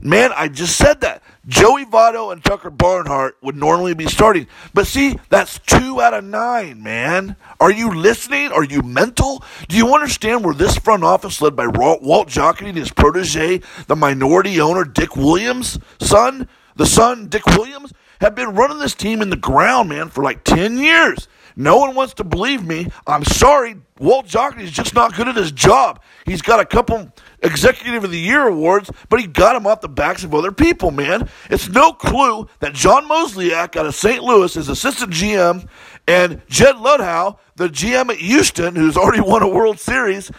man, 0.00 0.30
I 0.36 0.48
just 0.48 0.76
said 0.76 1.00
that. 1.00 1.22
Joey 1.46 1.86
Votto 1.86 2.30
and 2.30 2.44
Tucker 2.44 2.68
Barnhart 2.68 3.38
would 3.40 3.56
normally 3.56 3.94
be 3.94 4.04
starting. 4.04 4.46
But 4.74 4.86
see, 4.86 5.18
that's 5.30 5.58
two 5.60 6.02
out 6.02 6.12
of 6.12 6.24
nine, 6.24 6.82
man. 6.82 7.36
Are 7.58 7.72
you 7.72 7.94
listening? 7.94 8.52
Are 8.52 8.64
you 8.64 8.82
mental? 8.82 9.42
Do 9.66 9.78
you 9.78 9.94
understand 9.94 10.44
where 10.44 10.54
this 10.54 10.76
front 10.76 11.04
office, 11.04 11.40
led 11.40 11.56
by 11.56 11.66
Walt 11.66 12.28
Jocketty 12.28 12.68
and 12.68 12.78
his 12.78 12.92
protege, 12.92 13.62
the 13.86 13.96
minority 13.96 14.60
owner, 14.60 14.84
Dick 14.84 15.16
Williams' 15.16 15.78
son, 15.98 16.48
the 16.76 16.86
son, 16.86 17.28
Dick 17.28 17.46
Williams, 17.46 17.94
have 18.20 18.34
been 18.34 18.54
running 18.54 18.78
this 18.78 18.94
team 18.94 19.22
in 19.22 19.30
the 19.30 19.36
ground, 19.36 19.88
man, 19.88 20.10
for 20.10 20.22
like 20.22 20.44
10 20.44 20.76
years. 20.76 21.28
No 21.58 21.76
one 21.78 21.96
wants 21.96 22.14
to 22.14 22.24
believe 22.24 22.64
me. 22.64 22.86
I'm 23.04 23.24
sorry. 23.24 23.76
Walt 23.98 24.26
Jocketty 24.26 24.60
is 24.60 24.70
just 24.70 24.94
not 24.94 25.16
good 25.16 25.26
at 25.26 25.34
his 25.34 25.50
job. 25.50 26.00
He's 26.24 26.40
got 26.40 26.60
a 26.60 26.64
couple 26.64 27.12
Executive 27.42 28.04
of 28.04 28.12
the 28.12 28.18
Year 28.18 28.46
awards, 28.46 28.92
but 29.08 29.18
he 29.18 29.26
got 29.26 29.54
them 29.54 29.66
off 29.66 29.80
the 29.80 29.88
backs 29.88 30.22
of 30.22 30.34
other 30.34 30.52
people, 30.52 30.92
man. 30.92 31.28
It's 31.50 31.68
no 31.68 31.92
clue 31.92 32.48
that 32.60 32.74
John 32.74 33.08
Mozeliak 33.08 33.74
out 33.74 33.86
of 33.86 33.94
St. 33.96 34.22
Louis 34.22 34.56
is 34.56 34.68
assistant 34.68 35.12
GM 35.12 35.68
and 36.06 36.40
Jed 36.48 36.76
Luhnow, 36.76 37.38
the 37.56 37.68
GM 37.68 38.10
at 38.10 38.18
Houston, 38.18 38.76
who's 38.76 38.96
already 38.96 39.20
won 39.20 39.42
a 39.42 39.48
World 39.48 39.80
Series, 39.80 40.30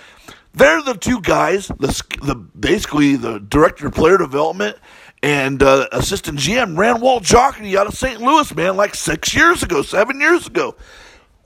they're 0.54 0.82
the 0.82 0.94
two 0.94 1.22
guys, 1.22 1.68
the, 1.68 2.02
the 2.24 2.36
basically 2.36 3.16
the 3.18 3.40
director 3.40 3.88
of 3.88 3.94
player 3.94 4.18
development 4.18 4.78
and 5.22 5.62
uh, 5.62 5.88
assistant 5.92 6.40
GM 6.40 6.78
ran 6.78 7.02
Walt 7.02 7.24
Jocketty 7.24 7.76
out 7.76 7.88
of 7.88 7.94
St. 7.94 8.22
Louis, 8.22 8.56
man, 8.56 8.78
like 8.78 8.96
six 8.96 9.34
years 9.34 9.64
ago, 9.64 9.82
seven 9.82 10.20
years 10.22 10.48
ago. 10.48 10.76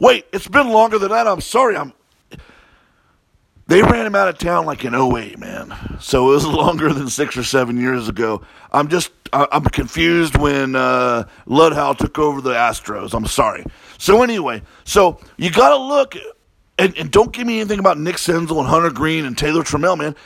Wait, 0.04 0.26
it's 0.34 0.50
been 0.50 0.68
longer 0.68 1.00
than 1.00 1.12
that. 1.12 1.28
I'm 1.28 1.40
sorry. 1.40 1.78
I'm. 1.78 1.94
They 3.68 3.82
ran 3.82 4.06
him 4.06 4.16
out 4.16 4.28
of 4.28 4.38
town 4.38 4.66
like 4.66 4.84
in 4.84 4.94
08, 4.94 5.40
man. 5.40 5.74
So 6.02 6.30
it 6.30 6.34
was 6.34 6.46
longer 6.62 6.92
than 6.92 7.08
six 7.08 7.38
or 7.38 7.44
seven 7.44 7.80
years 7.80 8.10
ago. 8.10 8.42
I'm 8.74 8.90
just, 8.90 9.12
I'm 9.32 9.64
confused 9.64 10.38
when 10.38 10.76
uh, 10.76 11.24
Luhnow 11.48 11.98
took 11.98 12.20
over 12.20 12.42
the 12.42 12.52
Astros. 12.52 13.14
I'm 13.14 13.26
sorry. 13.28 13.64
So 13.98 14.24
anyway, 14.24 14.64
so 14.84 15.22
you 15.38 15.50
got 15.50 15.70
to 15.70 15.78
look, 15.78 16.18
and, 16.78 16.98
and 16.98 17.10
don't 17.10 17.32
give 17.32 17.48
me 17.48 17.62
anything 17.62 17.80
about 17.80 17.98
Nick 17.98 18.18
Senzel 18.18 18.60
and 18.60 18.68
Hunter 18.68 18.92
Greene 18.92 19.24
and 19.24 19.38
Taylor 19.38 19.64
Trammell, 19.64 19.98
man. 19.98 20.18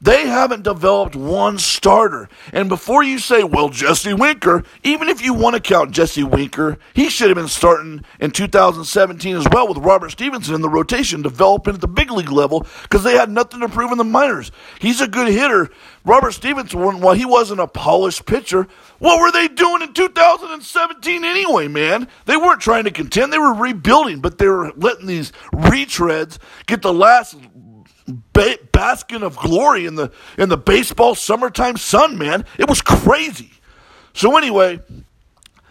They 0.00 0.26
haven't 0.26 0.64
developed 0.64 1.16
one 1.16 1.58
starter. 1.58 2.28
And 2.52 2.68
before 2.68 3.02
you 3.02 3.18
say, 3.18 3.42
well, 3.42 3.70
Jesse 3.70 4.12
Winker, 4.12 4.62
even 4.82 5.08
if 5.08 5.22
you 5.22 5.32
want 5.32 5.54
to 5.54 5.60
count 5.60 5.92
Jesse 5.92 6.22
Winker, 6.24 6.78
he 6.92 7.08
should 7.08 7.28
have 7.28 7.36
been 7.36 7.48
starting 7.48 8.04
in 8.20 8.30
2017 8.30 9.36
as 9.36 9.46
well 9.50 9.66
with 9.66 9.78
Robert 9.78 10.10
Stephenson 10.10 10.54
in 10.54 10.60
the 10.60 10.68
rotation, 10.68 11.22
developing 11.22 11.74
at 11.74 11.80
the 11.80 11.88
big 11.88 12.10
league 12.10 12.30
level 12.30 12.66
because 12.82 13.02
they 13.02 13.14
had 13.16 13.30
nothing 13.30 13.60
to 13.60 13.68
prove 13.68 13.92
in 13.92 13.98
the 13.98 14.04
minors. 14.04 14.52
He's 14.78 15.00
a 15.00 15.08
good 15.08 15.28
hitter. 15.28 15.70
Robert 16.04 16.32
Stephenson, 16.32 17.00
while 17.00 17.14
he 17.14 17.24
wasn't 17.24 17.60
a 17.60 17.66
polished 17.66 18.26
pitcher, 18.26 18.68
what 18.98 19.20
were 19.20 19.32
they 19.32 19.48
doing 19.48 19.80
in 19.82 19.94
2017 19.94 21.24
anyway, 21.24 21.66
man? 21.68 22.08
They 22.26 22.36
weren't 22.36 22.60
trying 22.60 22.84
to 22.84 22.90
contend. 22.90 23.32
They 23.32 23.38
were 23.38 23.54
rebuilding, 23.54 24.20
but 24.20 24.36
they 24.36 24.48
were 24.48 24.72
letting 24.76 25.06
these 25.06 25.32
retreads 25.54 26.38
get 26.66 26.82
the 26.82 26.92
last 26.92 27.36
ba- 28.06 28.58
basking 28.74 29.22
of 29.22 29.36
glory 29.36 29.86
in 29.86 29.94
the 29.94 30.12
in 30.36 30.50
the 30.50 30.58
baseball 30.58 31.14
summertime 31.14 31.76
sun, 31.78 32.18
man. 32.18 32.44
It 32.58 32.68
was 32.68 32.82
crazy. 32.82 33.52
So 34.12 34.36
anyway, 34.36 34.80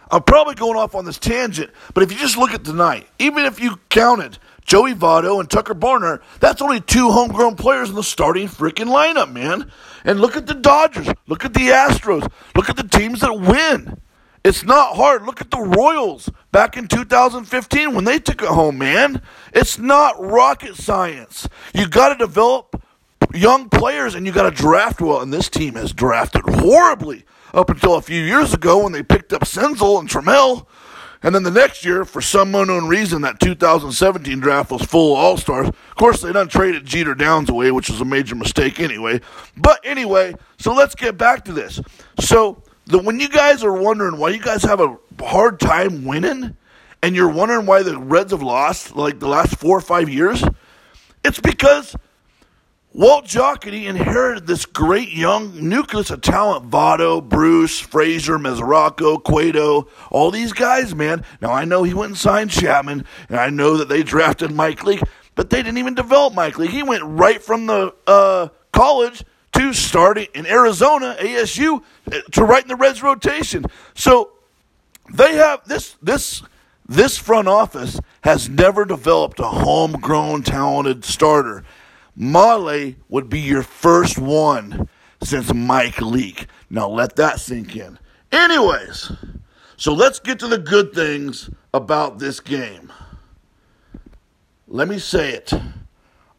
I'm 0.10 0.24
probably 0.24 0.55
going 0.55 0.77
off 0.77 0.95
on 0.95 1.05
this 1.05 1.19
tangent, 1.19 1.72
but 1.93 2.03
if 2.03 2.12
you 2.12 2.17
just 2.17 2.38
look 2.38 2.51
at 2.51 2.63
tonight, 2.63 3.07
even 3.19 3.45
if 3.45 3.60
you 3.60 3.79
counted 3.89 4.38
Joey 4.65 4.93
Votto 4.93 5.39
and 5.39 5.50
Tucker 5.50 5.74
Barnhart, 5.74 6.24
that's 6.39 6.62
only 6.62 6.79
two 6.81 7.12
homegrown 7.12 7.55
players 7.55 7.89
in 7.89 7.95
the 7.95 8.03
starting 8.03 8.48
freaking 8.48 8.88
lineup, 8.88 9.31
man. 9.31 9.72
And 10.05 10.19
look 10.19 10.36
at 10.36 10.48
the 10.48 10.53
Dodgers, 10.53 11.07
look 11.27 11.45
at 11.45 11.53
the 11.53 11.69
Astros, 11.69 12.29
look 12.55 12.69
at 12.69 12.77
the 12.77 12.88
teams 12.88 13.22
that 13.22 13.39
win. 13.39 14.00
It's 14.43 14.65
not 14.65 14.98
hard. 14.98 15.24
Look 15.24 15.39
at 15.39 15.51
the 15.51 15.60
Royals 15.62 16.29
back 16.51 16.75
in 16.75 16.89
2015 16.89 17.95
when 17.95 18.03
they 18.03 18.19
took 18.19 18.41
it 18.41 18.50
home, 18.50 18.77
man. 18.77 19.22
It's 19.53 19.79
not 19.79 20.22
rocket 20.22 20.75
science. 20.75 21.48
You 21.74 21.88
got 21.88 22.10
to 22.10 22.15
develop 22.15 22.82
young 23.33 23.69
players 23.69 24.15
and 24.15 24.25
you 24.25 24.31
got 24.31 24.49
to 24.49 24.51
draft 24.51 25.01
well. 25.01 25.21
And 25.21 25.33
this 25.33 25.49
team 25.49 25.75
has 25.75 25.91
drafted 25.93 26.43
horribly 26.43 27.25
up 27.53 27.69
until 27.69 27.95
a 27.95 28.01
few 28.01 28.21
years 28.21 28.53
ago 28.53 28.83
when 28.83 28.91
they 28.91 29.03
picked 29.03 29.33
up 29.33 29.43
Senzel 29.43 29.99
and 29.99 30.09
Trammell. 30.09 30.67
And 31.21 31.33
then 31.33 31.43
the 31.43 31.51
next 31.51 31.85
year, 31.85 32.03
for 32.03 32.19
some 32.19 32.53
unknown 32.53 32.87
reason, 32.87 33.21
that 33.21 33.39
2017 33.39 34.41
draft 34.41 34.71
was 34.71 34.81
full 34.81 35.13
of 35.13 35.19
all 35.19 35.37
stars. 35.37 35.69
Of 35.69 35.95
course, 35.95 36.21
they 36.21 36.33
done 36.33 36.49
traded 36.49 36.85
Jeter 36.85 37.15
Downs 37.15 37.49
away, 37.49 37.71
which 37.71 37.89
was 37.89 38.01
a 38.01 38.05
major 38.05 38.35
mistake 38.35 38.81
anyway. 38.81 39.21
But 39.55 39.79
anyway, 39.85 40.35
so 40.57 40.73
let's 40.73 40.95
get 40.95 41.17
back 41.17 41.45
to 41.45 41.53
this. 41.53 41.79
So 42.19 42.61
the, 42.87 42.99
when 42.99 43.21
you 43.21 43.29
guys 43.29 43.63
are 43.63 43.71
wondering 43.71 44.17
why 44.17 44.29
you 44.29 44.41
guys 44.41 44.63
have 44.63 44.81
a 44.81 44.97
hard 45.21 45.61
time 45.61 46.03
winning, 46.03 46.57
and 47.03 47.15
you're 47.15 47.29
wondering 47.29 47.65
why 47.65 47.83
the 47.83 47.97
Reds 47.97 48.31
have 48.31 48.41
lost 48.41 48.95
like 48.95 49.19
the 49.19 49.27
last 49.27 49.57
four 49.57 49.77
or 49.77 49.81
five 49.81 50.09
years, 50.09 50.43
it's 51.23 51.39
because 51.39 51.95
Walt 52.95 53.25
Jocketty 53.25 53.88
inherited 53.88 54.45
this 54.45 54.67
great 54.67 55.09
young 55.09 55.67
nucleus 55.67 56.12
of 56.12 56.21
talent. 56.21 56.69
Votto, 56.69 57.27
Bruce, 57.27 57.79
Frazier, 57.79 58.38
Mesoraco, 58.38 59.21
Cueto, 59.21 59.88
all 60.12 60.29
these 60.29 60.53
guys, 60.53 60.93
man. 60.93 61.25
Now, 61.41 61.51
I 61.51 61.65
know 61.65 61.81
he 61.81 61.95
went 61.95 62.12
and 62.12 62.17
signed 62.17 62.51
Chapman, 62.51 63.03
and 63.29 63.39
I 63.39 63.50
know 63.50 63.77
that 63.77 63.89
they 63.89 64.03
drafted 64.03 64.51
Mike 64.51 64.83
Leake, 64.83 65.01
but 65.33 65.50
they 65.50 65.63
didn't 65.63 65.79
even 65.79 65.95
develop 65.95 66.35
Mike 66.35 66.59
Leake. 66.59 66.69
He 66.69 66.83
went 66.83 67.01
right 67.03 67.41
from 67.41 67.65
the 67.65 67.95
uh, 68.05 68.50
college 68.71 69.23
to 69.53 69.73
starting 69.73 70.27
in 70.35 70.45
Arizona, 70.45 71.15
ASU, 71.19 71.83
to 72.31 72.43
right 72.43 72.62
in 72.62 72.67
the 72.67 72.75
Reds 72.75 73.01
rotation. 73.01 73.65
So 73.95 74.33
they 75.12 75.35
have 75.35 75.67
this 75.67 75.95
this 76.03 76.43
this 76.88 77.17
front 77.17 77.47
office 77.47 78.00
has 78.23 78.50
never 78.50 78.85
developed 78.85 79.39
a 79.39 79.47
homegrown 79.47 80.43
talented 80.43 81.05
starter. 81.05 81.63
Mahle 82.17 82.96
would 83.10 83.29
be 83.29 83.39
your 83.39 83.63
first 83.63 84.17
one 84.20 84.88
since 85.24 85.53
Mike 85.53 86.01
Leake. 86.01 86.48
Now 86.70 86.88
let 86.89 87.15
that 87.15 87.39
sink 87.39 87.75
in. 87.75 87.98
Anyways, 88.32 89.12
so 89.77 89.93
let's 89.93 90.20
get 90.20 90.39
to 90.39 90.48
the 90.48 90.58
good 90.58 90.93
things 90.93 91.50
about 91.74 92.20
this 92.20 92.39
game. 92.39 92.91
Let 94.67 94.88
me 94.88 95.00
say 95.00 95.34
it. 95.34 95.53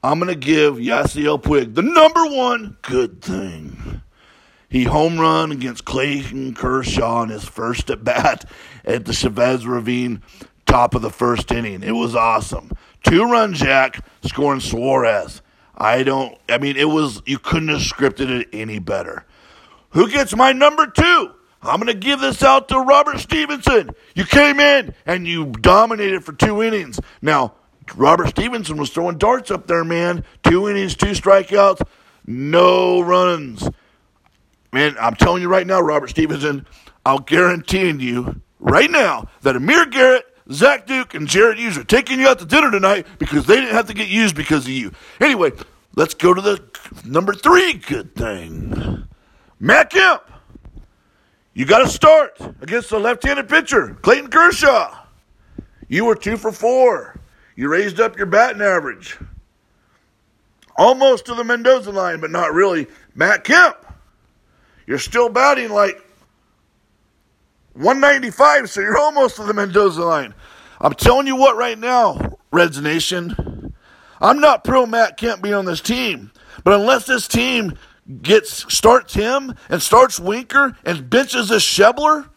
I'm 0.02 0.18
going 0.18 0.28
to 0.28 0.38
give 0.38 0.74
Yasiel 0.74 1.42
Puig 1.42 1.74
the 1.74 1.82
number 1.82 2.24
one 2.26 2.76
good 2.82 3.22
thing. 3.22 4.02
He 4.68 4.84
home 4.84 5.18
run 5.18 5.52
against 5.52 5.84
Clayton 5.84 6.54
Kershaw 6.54 7.22
in 7.22 7.28
his 7.28 7.44
first 7.44 7.90
at 7.90 8.02
bat 8.02 8.44
at 8.84 9.04
the 9.04 9.12
Chavez 9.12 9.66
Ravine, 9.66 10.20
top 10.66 10.94
of 10.94 11.02
the 11.02 11.10
first 11.10 11.50
inning. 11.52 11.82
It 11.82 11.92
was 11.92 12.14
awesome. 12.16 12.72
Two 13.04 13.24
run 13.24 13.54
jack 13.54 14.04
scoring 14.22 14.60
Suarez. 14.60 15.42
I 15.76 16.02
don't, 16.02 16.38
I 16.48 16.58
mean, 16.58 16.76
it 16.76 16.88
was, 16.88 17.22
you 17.26 17.38
couldn't 17.38 17.68
have 17.68 17.80
scripted 17.80 18.30
it 18.30 18.48
any 18.52 18.78
better. 18.78 19.24
Who 19.90 20.08
gets 20.10 20.34
my 20.34 20.52
number 20.52 20.86
two? 20.86 21.32
I'm 21.62 21.80
going 21.80 21.92
to 21.92 21.94
give 21.98 22.20
this 22.20 22.42
out 22.42 22.68
to 22.68 22.78
Robert 22.78 23.18
Stephenson. 23.20 23.90
You 24.14 24.24
came 24.24 24.60
in 24.60 24.94
and 25.06 25.26
you 25.26 25.46
dominated 25.46 26.24
for 26.24 26.32
two 26.32 26.62
innings. 26.62 27.00
Now, 27.22 27.54
Robert 27.96 28.28
Stephenson 28.28 28.76
was 28.76 28.90
throwing 28.90 29.18
darts 29.18 29.50
up 29.50 29.66
there, 29.66 29.84
man. 29.84 30.24
Two 30.42 30.68
innings, 30.68 30.94
two 30.94 31.12
strikeouts, 31.12 31.86
no 32.26 33.00
runs. 33.00 33.68
Man, 34.72 34.96
I'm 35.00 35.14
telling 35.14 35.42
you 35.42 35.48
right 35.48 35.66
now, 35.66 35.80
Robert 35.80 36.10
Stephenson, 36.10 36.66
I'll 37.06 37.18
guarantee 37.18 37.90
you 37.90 38.40
right 38.58 38.90
now 38.90 39.28
that 39.42 39.56
Amir 39.56 39.86
Garrett, 39.86 40.26
Zach 40.52 40.86
Duke, 40.86 41.14
and 41.14 41.26
Jared 41.26 41.58
Hughes 41.58 41.78
are 41.78 41.84
taking 41.84 42.20
you 42.20 42.28
out 42.28 42.38
to 42.38 42.44
dinner 42.44 42.70
tonight 42.70 43.06
because 43.18 43.46
they 43.46 43.56
didn't 43.56 43.74
have 43.74 43.86
to 43.86 43.94
get 43.94 44.08
used 44.08 44.36
because 44.36 44.64
of 44.64 44.72
you. 44.72 44.92
Anyway, 45.20 45.52
let's 45.96 46.14
go 46.14 46.34
to 46.34 46.40
the 46.40 46.62
number 47.04 47.32
three 47.32 47.74
good 47.74 48.14
thing. 48.14 49.06
Matt 49.58 49.90
Kemp. 49.90 50.22
You 51.54 51.64
got 51.64 51.78
to 51.78 51.88
start 51.88 52.36
against 52.60 52.90
the 52.90 52.98
left 52.98 53.22
handed 53.22 53.48
pitcher, 53.48 53.96
Clayton 54.02 54.28
Kershaw. 54.28 55.04
You 55.88 56.04
were 56.04 56.16
two 56.16 56.36
for 56.36 56.50
four. 56.50 57.18
You 57.54 57.68
raised 57.68 58.00
up 58.00 58.16
your 58.16 58.26
batting 58.26 58.60
average. 58.60 59.16
Almost 60.76 61.26
to 61.26 61.34
the 61.34 61.44
Mendoza 61.44 61.92
line, 61.92 62.20
but 62.20 62.32
not 62.32 62.52
really. 62.52 62.88
Matt 63.14 63.44
Kemp, 63.44 63.76
you're 64.88 64.98
still 64.98 65.28
batting 65.28 65.70
like 65.70 66.03
195, 67.74 68.70
so 68.70 68.80
you're 68.80 68.98
almost 68.98 69.36
to 69.36 69.42
the 69.42 69.52
Mendoza 69.52 70.04
line. 70.04 70.32
I'm 70.80 70.94
telling 70.94 71.26
you 71.26 71.36
what 71.36 71.56
right 71.56 71.78
now, 71.78 72.38
Reds 72.52 72.80
Nation, 72.80 73.74
I'm 74.20 74.40
not 74.40 74.62
pro 74.62 74.86
Matt 74.86 75.16
Kemp 75.16 75.42
being 75.42 75.54
on 75.54 75.64
this 75.64 75.80
team. 75.80 76.30
But 76.62 76.74
unless 76.74 77.06
this 77.06 77.26
team 77.26 77.76
gets 78.22 78.72
starts 78.72 79.14
him 79.14 79.54
and 79.68 79.82
starts 79.82 80.20
Winker 80.20 80.76
and 80.84 81.10
benches 81.10 81.48
this 81.48 81.64
Schebler, 81.64 82.28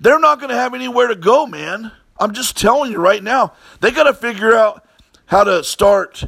they're 0.00 0.18
not 0.18 0.38
going 0.38 0.50
to 0.50 0.56
have 0.56 0.74
anywhere 0.74 1.08
to 1.08 1.16
go, 1.16 1.46
man. 1.46 1.90
I'm 2.18 2.34
just 2.34 2.56
telling 2.56 2.92
you 2.92 2.98
right 2.98 3.22
now. 3.22 3.54
They 3.80 3.90
got 3.90 4.04
to 4.04 4.14
figure 4.14 4.54
out 4.54 4.86
how 5.26 5.44
to 5.44 5.64
start 5.64 6.24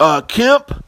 uh, 0.00 0.22
Kemp, 0.22 0.84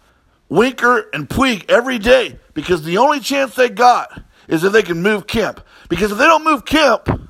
Winker, 0.48 1.10
and 1.12 1.28
Puig 1.28 1.68
every 1.68 1.98
day 1.98 2.38
because 2.54 2.82
the 2.82 2.96
only 2.96 3.20
chance 3.20 3.54
they 3.54 3.68
got 3.68 4.22
is 4.48 4.64
if 4.64 4.72
they 4.72 4.82
can 4.82 5.02
move 5.02 5.26
Kemp. 5.26 5.60
Because 5.90 6.12
if 6.12 6.18
they 6.18 6.24
don't 6.24 6.44
move 6.44 6.64
Kemp 6.64 7.28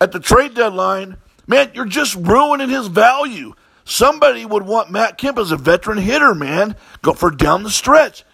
at 0.00 0.10
the 0.10 0.18
trade 0.18 0.54
deadline, 0.54 1.18
man, 1.46 1.70
you're 1.74 1.84
just 1.84 2.16
ruining 2.16 2.70
his 2.70 2.88
value. 2.88 3.52
Somebody 3.84 4.46
would 4.46 4.64
want 4.64 4.90
Matt 4.90 5.18
Kemp 5.18 5.38
as 5.38 5.52
a 5.52 5.56
veteran 5.56 5.98
hitter, 5.98 6.34
man, 6.34 6.74
go 7.02 7.12
for 7.12 7.30
down 7.30 7.62
the 7.62 7.70
stretch. 7.70 8.24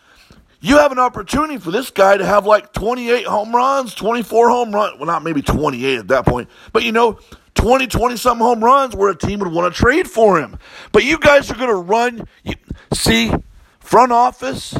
You 0.60 0.78
have 0.78 0.92
an 0.92 1.00
opportunity 1.00 1.58
for 1.58 1.72
this 1.72 1.90
guy 1.90 2.16
to 2.16 2.24
have 2.24 2.46
like 2.46 2.72
28 2.72 3.26
home 3.26 3.54
runs, 3.54 3.92
24 3.94 4.50
home 4.50 4.72
runs. 4.72 4.98
Well, 4.98 5.06
not 5.06 5.24
maybe 5.24 5.42
28 5.42 5.98
at 5.98 6.08
that 6.08 6.24
point, 6.24 6.48
but 6.72 6.84
you 6.84 6.92
know, 6.92 7.18
20, 7.54 7.88
20 7.88 8.16
some 8.16 8.38
home 8.38 8.62
runs 8.62 8.94
where 8.94 9.10
a 9.10 9.16
team 9.16 9.40
would 9.40 9.52
want 9.52 9.74
to 9.74 9.80
trade 9.80 10.08
for 10.08 10.38
him. 10.38 10.58
But 10.92 11.04
you 11.04 11.18
guys 11.18 11.50
are 11.50 11.54
going 11.54 11.70
to 11.70 11.74
run. 11.74 12.28
You, 12.44 12.54
see, 12.94 13.32
front 13.80 14.12
office, 14.12 14.78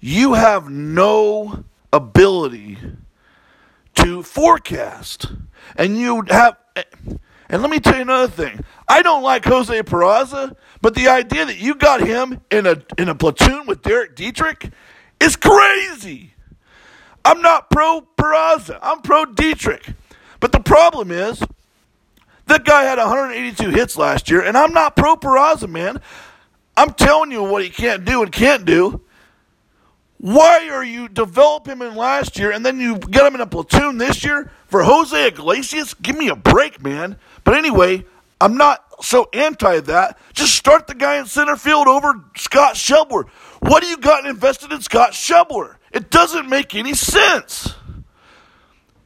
you 0.00 0.34
have 0.34 0.68
no 0.68 1.64
ability 1.94 2.76
to 4.02 4.22
forecast. 4.22 5.32
And 5.76 5.96
you 5.96 6.22
have. 6.28 6.56
And 7.50 7.62
let 7.62 7.70
me 7.70 7.80
tell 7.80 7.96
you 7.96 8.02
another 8.02 8.28
thing. 8.28 8.64
I 8.88 9.02
don't 9.02 9.22
like 9.22 9.44
Jose 9.44 9.82
Peraza, 9.82 10.54
but 10.82 10.94
the 10.94 11.08
idea 11.08 11.46
that 11.46 11.58
you 11.58 11.74
got 11.74 12.00
him 12.06 12.40
in 12.50 12.66
a 12.66 12.82
in 12.98 13.08
a 13.08 13.14
platoon 13.14 13.66
with 13.66 13.82
Derek 13.82 14.14
Dietrich 14.14 14.70
is 15.20 15.36
crazy. 15.36 16.34
I'm 17.24 17.42
not 17.42 17.70
pro 17.70 18.06
Peraza. 18.16 18.78
I'm 18.82 19.00
pro 19.00 19.24
Dietrich. 19.24 19.92
But 20.40 20.52
the 20.52 20.60
problem 20.60 21.10
is, 21.10 21.42
that 22.46 22.64
guy 22.64 22.84
had 22.84 22.98
182 22.98 23.70
hits 23.70 23.96
last 23.96 24.30
year, 24.30 24.42
and 24.42 24.56
I'm 24.56 24.72
not 24.72 24.96
pro 24.96 25.16
Peraza, 25.16 25.68
man. 25.68 26.00
I'm 26.76 26.92
telling 26.94 27.32
you 27.32 27.42
what 27.42 27.62
he 27.62 27.70
can't 27.70 28.04
do 28.04 28.22
and 28.22 28.30
can't 28.30 28.64
do. 28.64 29.02
Why 30.18 30.68
are 30.70 30.84
you 30.84 31.08
develop 31.08 31.66
him 31.66 31.80
in 31.80 31.94
last 31.94 32.38
year 32.38 32.50
and 32.50 32.66
then 32.66 32.80
you 32.80 32.98
get 32.98 33.24
him 33.24 33.36
in 33.36 33.40
a 33.40 33.46
platoon 33.46 33.98
this 33.98 34.24
year 34.24 34.50
for 34.66 34.82
Jose 34.82 35.28
Iglesias? 35.28 35.94
Give 35.94 36.16
me 36.16 36.28
a 36.28 36.36
break, 36.36 36.82
man. 36.82 37.16
But 37.44 37.54
anyway, 37.54 38.04
I'm 38.40 38.56
not 38.56 38.84
so 39.04 39.28
anti 39.32 39.78
that. 39.80 40.18
Just 40.32 40.56
start 40.56 40.88
the 40.88 40.94
guy 40.94 41.18
in 41.18 41.26
center 41.26 41.56
field 41.56 41.86
over 41.86 42.14
Scott 42.36 42.74
Schebler. 42.74 43.28
What 43.60 43.82
do 43.82 43.88
you 43.88 43.96
got 43.96 44.26
invested 44.26 44.72
in 44.72 44.80
Scott 44.80 45.12
Schebler? 45.12 45.76
It 45.92 46.10
doesn't 46.10 46.48
make 46.48 46.74
any 46.74 46.94
sense. 46.94 47.74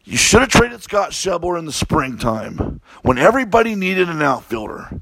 You 0.05 0.17
should 0.17 0.41
have 0.41 0.51
traded 0.51 0.83
Scott 0.83 1.11
Schebler 1.11 1.59
in 1.59 1.67
the 1.67 1.73
springtime 1.73 2.81
when 3.03 3.19
everybody 3.19 3.75
needed 3.75 4.09
an 4.09 4.23
outfielder. 4.23 5.01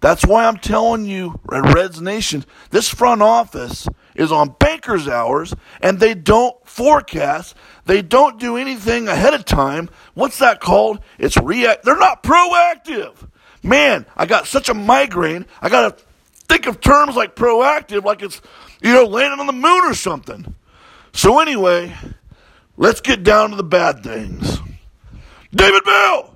That's 0.00 0.26
why 0.26 0.44
I'm 0.44 0.58
telling 0.58 1.06
you, 1.06 1.40
Reds 1.46 2.00
Nation, 2.00 2.44
this 2.70 2.88
front 2.88 3.22
office 3.22 3.88
is 4.16 4.32
on 4.32 4.54
banker's 4.58 5.06
hours 5.06 5.54
and 5.80 6.00
they 6.00 6.14
don't 6.14 6.56
forecast. 6.66 7.54
They 7.84 8.02
don't 8.02 8.40
do 8.40 8.56
anything 8.56 9.08
ahead 9.08 9.34
of 9.34 9.44
time. 9.44 9.88
What's 10.14 10.38
that 10.38 10.60
called? 10.60 11.00
It's 11.18 11.36
react. 11.36 11.84
They're 11.84 11.96
not 11.96 12.22
proactive. 12.22 13.28
Man, 13.62 14.06
I 14.16 14.26
got 14.26 14.46
such 14.46 14.68
a 14.68 14.74
migraine. 14.74 15.46
I 15.60 15.68
got 15.68 15.98
to 15.98 16.04
think 16.48 16.66
of 16.66 16.80
terms 16.80 17.16
like 17.16 17.34
proactive 17.36 18.04
like 18.04 18.22
it's, 18.22 18.40
you 18.82 18.92
know, 18.92 19.04
landing 19.04 19.40
on 19.40 19.46
the 19.46 19.52
moon 19.52 19.84
or 19.84 19.94
something. 19.94 20.54
So 21.12 21.40
anyway, 21.40 21.94
let's 22.76 23.00
get 23.00 23.22
down 23.22 23.50
to 23.50 23.56
the 23.56 23.64
bad 23.64 24.02
things. 24.02 24.58
David 25.54 25.84
Bell! 25.84 26.32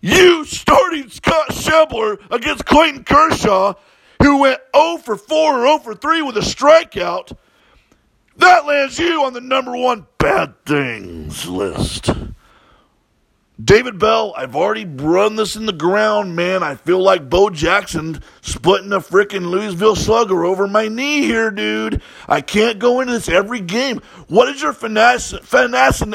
You 0.00 0.44
starting 0.44 1.08
Scott 1.08 1.48
Schebler 1.48 2.18
against 2.30 2.66
Clayton 2.66 3.04
Kershaw, 3.04 3.74
who 4.22 4.38
went 4.40 4.60
0 4.74 4.98
for 4.98 5.16
4 5.16 5.58
or 5.58 5.66
0 5.66 5.78
for 5.78 5.94
3 5.94 6.22
with 6.22 6.36
a 6.36 6.40
strikeout. 6.40 7.36
That 8.36 8.66
lands 8.66 8.98
you 8.98 9.24
on 9.24 9.32
the 9.32 9.40
number 9.40 9.76
one 9.76 10.06
bad 10.18 10.54
things 10.64 11.46
list. 11.48 12.10
David 13.62 13.98
Bell, 13.98 14.34
I've 14.36 14.54
already 14.54 14.84
run 14.84 15.36
this 15.36 15.56
in 15.56 15.64
the 15.64 15.72
ground, 15.72 16.36
man. 16.36 16.62
I 16.62 16.74
feel 16.74 17.02
like 17.02 17.30
Bo 17.30 17.48
Jackson 17.48 18.20
splitting 18.42 18.92
a 18.92 19.00
freaking 19.00 19.48
Louisville 19.48 19.96
slugger 19.96 20.44
over 20.44 20.66
my 20.66 20.88
knee 20.88 21.22
here, 21.22 21.50
dude. 21.50 22.02
I 22.28 22.42
can't 22.42 22.78
go 22.78 23.00
into 23.00 23.14
this 23.14 23.30
every 23.30 23.60
game. 23.60 24.02
What 24.28 24.50
is 24.50 24.60
your 24.60 24.74
fascination 24.74 26.12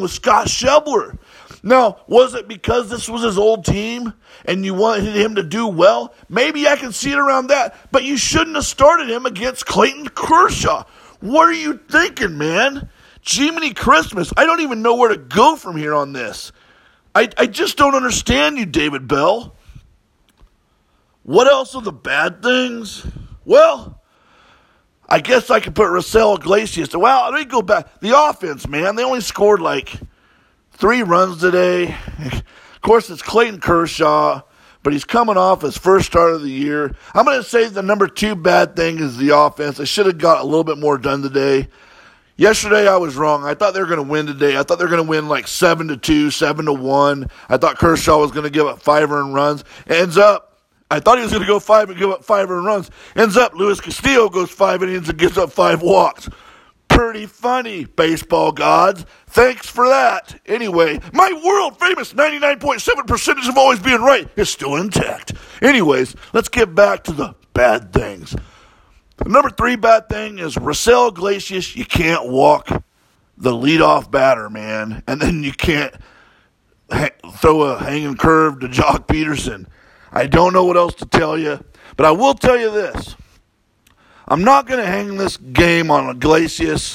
with 0.00 0.12
Scott 0.12 0.46
Schebler? 0.46 1.18
Now, 1.64 2.02
was 2.06 2.34
it 2.34 2.46
because 2.46 2.88
this 2.88 3.08
was 3.08 3.22
his 3.22 3.36
old 3.36 3.64
team 3.64 4.12
and 4.48 4.64
you 4.64 4.72
wanted 4.72 5.14
him 5.14 5.34
to 5.34 5.42
do 5.42 5.68
well? 5.68 6.14
Maybe 6.28 6.66
I 6.66 6.76
can 6.76 6.90
see 6.90 7.12
it 7.12 7.18
around 7.18 7.48
that, 7.48 7.76
but 7.92 8.02
you 8.02 8.16
shouldn't 8.16 8.56
have 8.56 8.64
started 8.64 9.10
him 9.10 9.26
against 9.26 9.66
Clayton 9.66 10.08
Kershaw. 10.08 10.84
What 11.20 11.48
are 11.48 11.52
you 11.52 11.78
thinking, 11.88 12.38
man? 12.38 12.88
Jiminy 13.22 13.74
Christmas. 13.74 14.32
I 14.38 14.46
don't 14.46 14.60
even 14.60 14.80
know 14.80 14.96
where 14.96 15.10
to 15.10 15.18
go 15.18 15.54
from 15.54 15.76
here 15.76 15.94
on 15.94 16.14
this. 16.14 16.50
I, 17.14 17.28
I 17.36 17.46
just 17.46 17.76
don't 17.76 17.94
understand 17.94 18.56
you, 18.56 18.64
David 18.64 19.06
Bell. 19.06 19.54
What 21.24 21.46
else 21.46 21.74
are 21.74 21.82
the 21.82 21.92
bad 21.92 22.42
things? 22.42 23.06
Well, 23.44 24.00
I 25.06 25.20
guess 25.20 25.50
I 25.50 25.60
could 25.60 25.74
put 25.74 25.88
Raisel 25.88 26.38
Iglesias. 26.38 26.96
Well, 26.96 27.30
let 27.30 27.34
me 27.34 27.44
go 27.44 27.60
back. 27.60 28.00
The 28.00 28.18
offense, 28.18 28.66
man, 28.66 28.96
they 28.96 29.04
only 29.04 29.20
scored 29.20 29.60
like 29.60 29.94
three 30.72 31.02
runs 31.02 31.40
today. 31.42 31.94
Of 32.78 32.82
course, 32.82 33.10
it's 33.10 33.22
Clayton 33.22 33.58
Kershaw, 33.58 34.42
but 34.84 34.92
he's 34.92 35.04
coming 35.04 35.36
off 35.36 35.62
his 35.62 35.76
first 35.76 36.06
start 36.06 36.32
of 36.32 36.42
the 36.42 36.48
year. 36.48 36.94
I'm 37.12 37.24
going 37.24 37.42
to 37.42 37.42
say 37.42 37.68
the 37.68 37.82
number 37.82 38.06
two 38.06 38.36
bad 38.36 38.76
thing 38.76 39.00
is 39.00 39.16
the 39.16 39.36
offense. 39.36 39.78
They 39.78 39.84
should 39.84 40.06
have 40.06 40.18
got 40.18 40.42
a 40.42 40.44
little 40.44 40.62
bit 40.62 40.78
more 40.78 40.96
done 40.96 41.20
today. 41.20 41.66
Yesterday 42.36 42.86
I 42.86 42.96
was 42.98 43.16
wrong. 43.16 43.44
I 43.44 43.54
thought 43.54 43.74
they 43.74 43.80
were 43.80 43.86
going 43.86 43.96
to 43.96 44.08
win 44.08 44.26
today. 44.26 44.56
I 44.56 44.62
thought 44.62 44.78
they 44.78 44.84
were 44.84 44.90
going 44.92 45.04
to 45.04 45.10
win 45.10 45.26
like 45.26 45.48
seven 45.48 45.88
to 45.88 45.96
two, 45.96 46.30
seven 46.30 46.66
to 46.66 46.72
one. 46.72 47.28
I 47.48 47.56
thought 47.56 47.78
Kershaw 47.78 48.20
was 48.20 48.30
going 48.30 48.44
to 48.44 48.50
give 48.50 48.68
up 48.68 48.80
five 48.80 49.10
earned 49.10 49.34
runs. 49.34 49.64
Ends 49.88 50.16
up, 50.16 50.60
I 50.88 51.00
thought 51.00 51.18
he 51.18 51.22
was 51.24 51.32
going 51.32 51.42
to 51.42 51.48
go 51.48 51.58
five 51.58 51.90
and 51.90 51.98
give 51.98 52.10
up 52.10 52.22
five 52.22 52.48
earned 52.48 52.64
runs. 52.64 52.92
Ends 53.16 53.36
up, 53.36 53.54
Luis 53.54 53.80
Castillo 53.80 54.28
goes 54.28 54.52
five 54.52 54.84
innings 54.84 55.08
and 55.08 55.18
gives 55.18 55.36
up 55.36 55.50
five 55.50 55.82
walks. 55.82 56.28
Pretty 56.98 57.26
funny, 57.26 57.84
baseball 57.84 58.50
gods. 58.50 59.06
Thanks 59.28 59.68
for 59.68 59.86
that. 59.88 60.40
Anyway, 60.46 60.98
my 61.12 61.40
world 61.44 61.78
famous 61.78 62.12
99.7 62.12 63.06
percentage 63.06 63.46
of 63.46 63.56
always 63.56 63.78
being 63.78 64.00
right 64.00 64.28
is 64.34 64.50
still 64.50 64.74
intact. 64.74 65.32
Anyways, 65.62 66.16
let's 66.32 66.48
get 66.48 66.74
back 66.74 67.04
to 67.04 67.12
the 67.12 67.36
bad 67.54 67.92
things. 67.92 68.34
The 69.18 69.28
number 69.28 69.48
three 69.48 69.76
bad 69.76 70.08
thing 70.08 70.40
is 70.40 70.56
Raisel 70.56 71.10
Iglesias. 71.10 71.76
You 71.76 71.84
can't 71.84 72.28
walk 72.28 72.66
the 73.36 73.52
leadoff 73.52 74.10
batter, 74.10 74.50
man, 74.50 75.04
and 75.06 75.22
then 75.22 75.44
you 75.44 75.52
can't 75.52 75.94
ha- 76.90 77.10
throw 77.36 77.60
a 77.60 77.78
hanging 77.78 78.16
curve 78.16 78.58
to 78.58 78.66
Joc 78.66 79.06
Pederson. 79.06 79.66
I 80.10 80.26
don't 80.26 80.52
know 80.52 80.64
what 80.64 80.76
else 80.76 80.94
to 80.94 81.06
tell 81.06 81.38
you, 81.38 81.60
but 81.96 82.06
I 82.06 82.10
will 82.10 82.34
tell 82.34 82.58
you 82.58 82.72
this. 82.72 83.14
I'm 84.30 84.44
not 84.44 84.66
going 84.66 84.78
to 84.78 84.86
hang 84.86 85.16
this 85.16 85.38
game 85.38 85.90
on 85.90 86.10
Iglesias. 86.10 86.94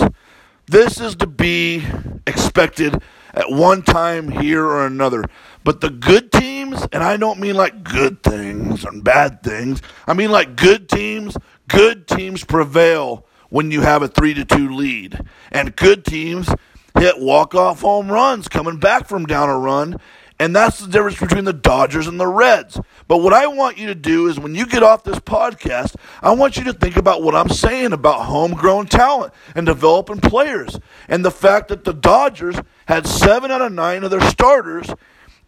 This 0.68 1.00
is 1.00 1.16
to 1.16 1.26
be 1.26 1.84
expected 2.28 3.02
at 3.34 3.50
one 3.50 3.82
time 3.82 4.30
here 4.30 4.64
or 4.64 4.86
another. 4.86 5.24
But 5.64 5.82
the 5.82 5.90
good 5.90 6.32
teams, 6.32 6.86
and 6.92 7.04
I 7.04 7.18
don't 7.18 7.40
mean 7.40 7.56
like 7.56 7.84
good 7.84 8.22
things 8.22 8.86
and 8.86 9.04
bad 9.04 9.42
things, 9.42 9.82
I 10.06 10.14
mean 10.14 10.30
like 10.30 10.56
good 10.56 10.88
teams, 10.88 11.36
good 11.68 12.08
teams 12.08 12.44
prevail 12.44 13.26
when 13.50 13.72
you 13.72 13.82
have 13.82 14.04
a 14.04 14.08
3 14.08 14.36
to 14.36 14.46
2 14.46 14.70
lead. 14.76 15.20
And 15.52 15.76
good 15.76 16.06
teams 16.06 16.54
hit 17.00 17.20
walk-off 17.20 17.82
home 17.82 18.12
runs 18.12 18.48
coming 18.48 18.78
back 18.78 19.08
from 19.08 19.26
down 19.26 19.50
a 19.50 19.58
run 19.58 20.00
and 20.44 20.54
that's 20.54 20.80
the 20.80 20.92
difference 20.92 21.18
between 21.18 21.46
the 21.46 21.54
Dodgers 21.54 22.06
and 22.06 22.20
the 22.20 22.28
Reds. 22.28 22.78
But 23.08 23.20
what 23.20 23.32
I 23.32 23.48
want 23.48 23.78
you 23.78 23.88
to 23.88 23.96
do 23.96 24.28
is 24.28 24.38
when 24.38 24.56
you 24.56 24.66
get 24.66 24.84
off 24.84 25.06
this 25.06 25.20
podcast, 25.20 25.96
I 26.22 26.34
want 26.34 26.58
you 26.58 26.66
to 26.66 26.74
think 26.74 26.98
about 26.98 27.24
what 27.24 27.34
I'm 27.34 27.48
saying 27.48 27.94
about 27.94 28.26
homegrown 28.26 28.88
talent 28.88 29.32
and 29.56 29.66
developing 29.66 30.20
players. 30.20 30.78
And 31.08 31.24
the 31.24 31.32
fact 31.32 31.70
that 31.70 31.86
the 31.86 31.94
Dodgers 31.94 32.58
had 32.88 33.08
seven 33.08 33.52
out 33.52 33.62
of 33.62 33.72
nine 33.72 34.04
of 34.04 34.12
their 34.12 34.20
starters, 34.20 34.94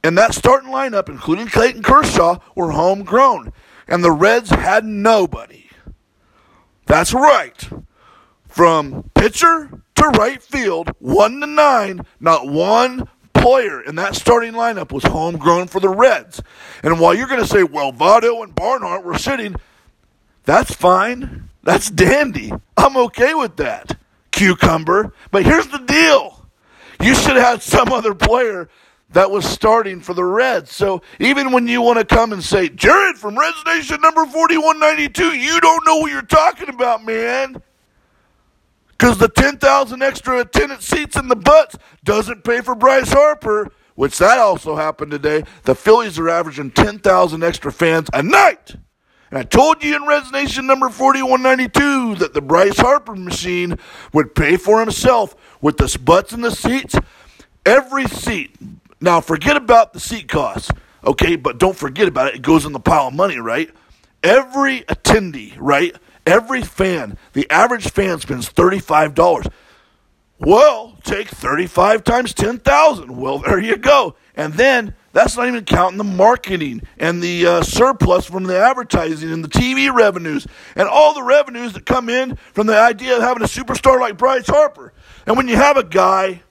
and 0.01 0.17
that 0.17 0.33
starting 0.33 0.69
lineup, 0.69 1.09
including 1.09 1.47
Clayton 1.47 1.83
Kershaw, 1.83 2.39
were 2.55 2.71
homegrown. 2.71 3.51
And 3.89 4.01
the 4.01 4.13
Reds 4.13 4.49
had 4.49 4.85
nobody. 4.85 5.65
That's 6.85 7.13
right. 7.13 7.69
From 8.47 9.11
pitcher 9.13 9.81
to 9.95 10.07
right 10.17 10.41
field, 10.41 10.91
one 10.99 11.41
to 11.41 11.47
nine, 11.47 12.05
not 12.21 12.47
one 12.47 13.09
player 13.45 13.79
in 13.79 13.93
that 13.93 14.15
starting 14.15 14.53
lineup 14.53 14.91
was 14.91 15.03
homegrown 15.03 15.67
for 15.67 15.79
the 15.79 15.87
Reds. 15.87 16.41
And 16.81 16.99
while 16.99 17.13
you're 17.13 17.27
going 17.27 17.43
to 17.43 17.47
say, 17.47 17.61
well, 17.61 17.93
Votto 17.93 18.41
and 18.41 18.55
Barnhart 18.55 19.05
were 19.05 19.19
sitting, 19.19 19.55
that's 20.45 20.73
fine. 20.73 21.51
That's 21.61 21.91
dandy. 21.91 22.51
I'm 22.75 22.97
okay 22.97 23.35
with 23.35 23.57
that, 23.57 23.99
cucumber. 24.31 25.13
But 25.29 25.45
here's 25.45 25.67
the 25.67 25.77
deal 25.77 26.43
you 26.99 27.13
should 27.13 27.35
have 27.35 27.45
had 27.45 27.61
some 27.61 27.93
other 27.93 28.15
player 28.15 28.67
that 29.11 29.29
was 29.29 29.45
starting 29.45 30.01
for 30.01 30.15
the 30.15 30.23
Reds. 30.23 30.71
So 30.71 31.03
even 31.19 31.51
when 31.51 31.67
you 31.67 31.83
want 31.83 31.99
to 31.99 32.05
come 32.05 32.33
and 32.33 32.43
say, 32.43 32.69
Jared 32.69 33.15
from 33.15 33.37
Reds 33.37 33.63
Nation 33.67 34.01
number 34.01 34.25
4192, 34.25 35.37
you 35.37 35.61
don't 35.61 35.85
know 35.85 35.97
what 35.97 36.11
you're 36.11 36.23
talking 36.23 36.69
about, 36.69 37.05
man. 37.05 37.61
Because 38.97 39.17
the 39.17 39.27
10,000 39.27 40.01
extra 40.01 40.39
attendance 40.39 40.85
seats 40.85 41.17
in 41.17 41.27
the 41.27 41.35
butts 41.35 41.77
doesn't 42.03 42.43
pay 42.43 42.61
for 42.61 42.75
Bryce 42.75 43.11
Harper, 43.11 43.71
which 43.95 44.17
that 44.19 44.37
also 44.37 44.75
happened 44.75 45.11
today. 45.11 45.43
The 45.63 45.75
Phillies 45.75 46.17
are 46.17 46.29
averaging 46.29 46.71
10,000 46.71 47.43
extra 47.43 47.71
fans 47.71 48.09
a 48.13 48.23
night. 48.23 48.75
And 49.31 49.39
I 49.39 49.43
told 49.43 49.83
you 49.83 49.95
in 49.95 50.05
Reds 50.05 50.31
Nation 50.31 50.67
number 50.67 50.89
4192 50.89 52.15
that 52.15 52.33
the 52.33 52.41
Bryce 52.41 52.77
Harper 52.77 53.15
machine 53.15 53.77
would 54.13 54.35
pay 54.35 54.55
for 54.55 54.79
himself 54.79 55.35
with 55.61 55.77
the 55.77 55.97
butts 55.99 56.31
in 56.31 56.41
the 56.41 56.51
seats. 56.51 56.95
Every 57.65 58.07
seat. 58.07 58.55
Now, 59.01 59.19
forget 59.19 59.57
about 59.57 59.93
the 59.93 59.99
seat 59.99 60.29
costs, 60.29 60.71
okay? 61.03 61.35
But 61.35 61.57
don't 61.57 61.75
forget 61.75 62.07
about 62.07 62.27
it. 62.29 62.35
It 62.35 62.41
goes 62.43 62.65
in 62.65 62.71
the 62.71 62.79
pile 62.79 63.07
of 63.07 63.13
money, 63.13 63.39
right? 63.39 63.69
Every 64.23 64.81
attendee, 64.81 65.53
right? 65.57 65.95
Every 66.25 66.61
fan, 66.61 67.17
the 67.33 67.49
average 67.51 67.91
fan 67.91 68.19
spends 68.19 68.49
$35. 68.49 69.51
Well, 70.39 70.97
take 71.03 71.29
35 71.29 72.03
times 72.03 72.33
10,000. 72.33 73.15
Well, 73.15 73.39
there 73.39 73.59
you 73.59 73.77
go. 73.77 74.15
And 74.35 74.53
then 74.55 74.95
that's 75.13 75.37
not 75.37 75.47
even 75.47 75.63
counting 75.63 75.97
the 75.97 76.03
marketing 76.03 76.81
and 76.97 77.23
the 77.23 77.47
uh, 77.47 77.63
surplus 77.63 78.25
from 78.25 78.43
the 78.43 78.57
advertising 78.57 79.31
and 79.31 79.43
the 79.43 79.49
TV 79.49 79.93
revenues 79.93 80.45
and 80.75 80.89
all 80.89 81.13
the 81.13 81.23
revenues 81.23 81.71
that 81.73 81.85
come 81.85 82.09
in 82.09 82.35
from 82.53 82.67
the 82.67 82.77
idea 82.77 83.15
of 83.15 83.21
having 83.21 83.43
a 83.43 83.47
superstar 83.47 83.99
like 83.99 84.17
Bryce 84.17 84.47
Harper. 84.47 84.91
And 85.25 85.37
when 85.37 85.47
you 85.47 85.55
have 85.55 85.77
a 85.77 85.83
guy 85.83 86.41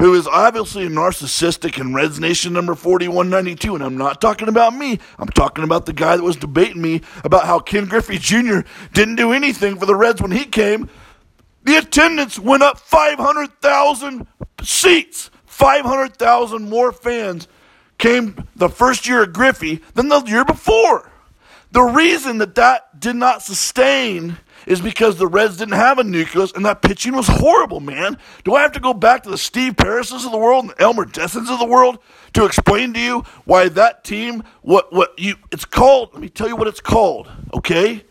who 0.00 0.14
is 0.14 0.26
obviously 0.26 0.86
a 0.86 0.88
narcissistic 0.88 1.78
in 1.78 1.92
Reds 1.92 2.18
Nation 2.18 2.54
number 2.54 2.74
4192. 2.74 3.74
And 3.74 3.84
I'm 3.84 3.98
not 3.98 4.18
talking 4.18 4.48
about 4.48 4.74
me. 4.74 4.98
I'm 5.18 5.28
talking 5.28 5.62
about 5.62 5.84
the 5.84 5.92
guy 5.92 6.16
that 6.16 6.22
was 6.22 6.36
debating 6.36 6.80
me 6.80 7.02
about 7.22 7.44
how 7.44 7.60
Ken 7.60 7.84
Griffey 7.84 8.16
Jr. 8.16 8.60
didn't 8.94 9.16
do 9.16 9.32
anything 9.32 9.76
for 9.76 9.84
the 9.84 9.94
Reds 9.94 10.22
when 10.22 10.30
he 10.30 10.46
came. 10.46 10.88
The 11.64 11.76
attendance 11.76 12.38
went 12.38 12.62
up 12.62 12.78
500,000 12.78 14.26
seats. 14.62 15.30
500,000 15.44 16.70
more 16.70 16.92
fans 16.92 17.46
came 17.98 18.48
the 18.56 18.70
first 18.70 19.06
year 19.06 19.24
of 19.24 19.34
Griffey 19.34 19.82
than 19.92 20.08
the 20.08 20.22
year 20.22 20.46
before. 20.46 21.12
The 21.72 21.82
reason 21.82 22.38
that 22.38 22.54
that 22.54 22.98
did 22.98 23.16
not 23.16 23.42
sustain 23.42 24.38
is 24.66 24.80
because 24.80 25.16
the 25.16 25.26
Reds 25.26 25.56
didn't 25.56 25.74
have 25.74 25.98
a 25.98 26.04
nucleus 26.04 26.52
and 26.52 26.64
that 26.64 26.82
pitching 26.82 27.14
was 27.14 27.26
horrible, 27.26 27.80
man. 27.80 28.18
Do 28.44 28.54
I 28.54 28.62
have 28.62 28.72
to 28.72 28.80
go 28.80 28.94
back 28.94 29.22
to 29.24 29.30
the 29.30 29.38
Steve 29.38 29.76
Parrises 29.76 30.24
of 30.24 30.32
the 30.32 30.38
world 30.38 30.64
and 30.64 30.74
the 30.74 30.80
Elmer 30.80 31.04
Dessens 31.04 31.50
of 31.50 31.58
the 31.58 31.66
world 31.66 31.98
to 32.34 32.44
explain 32.44 32.92
to 32.94 33.00
you 33.00 33.24
why 33.44 33.68
that 33.68 34.04
team, 34.04 34.42
what, 34.62 34.92
what 34.92 35.18
you, 35.18 35.36
it's 35.50 35.64
called, 35.64 36.10
let 36.12 36.22
me 36.22 36.28
tell 36.28 36.48
you 36.48 36.56
what 36.56 36.68
it's 36.68 36.80
called, 36.80 37.28
okay? 37.54 38.04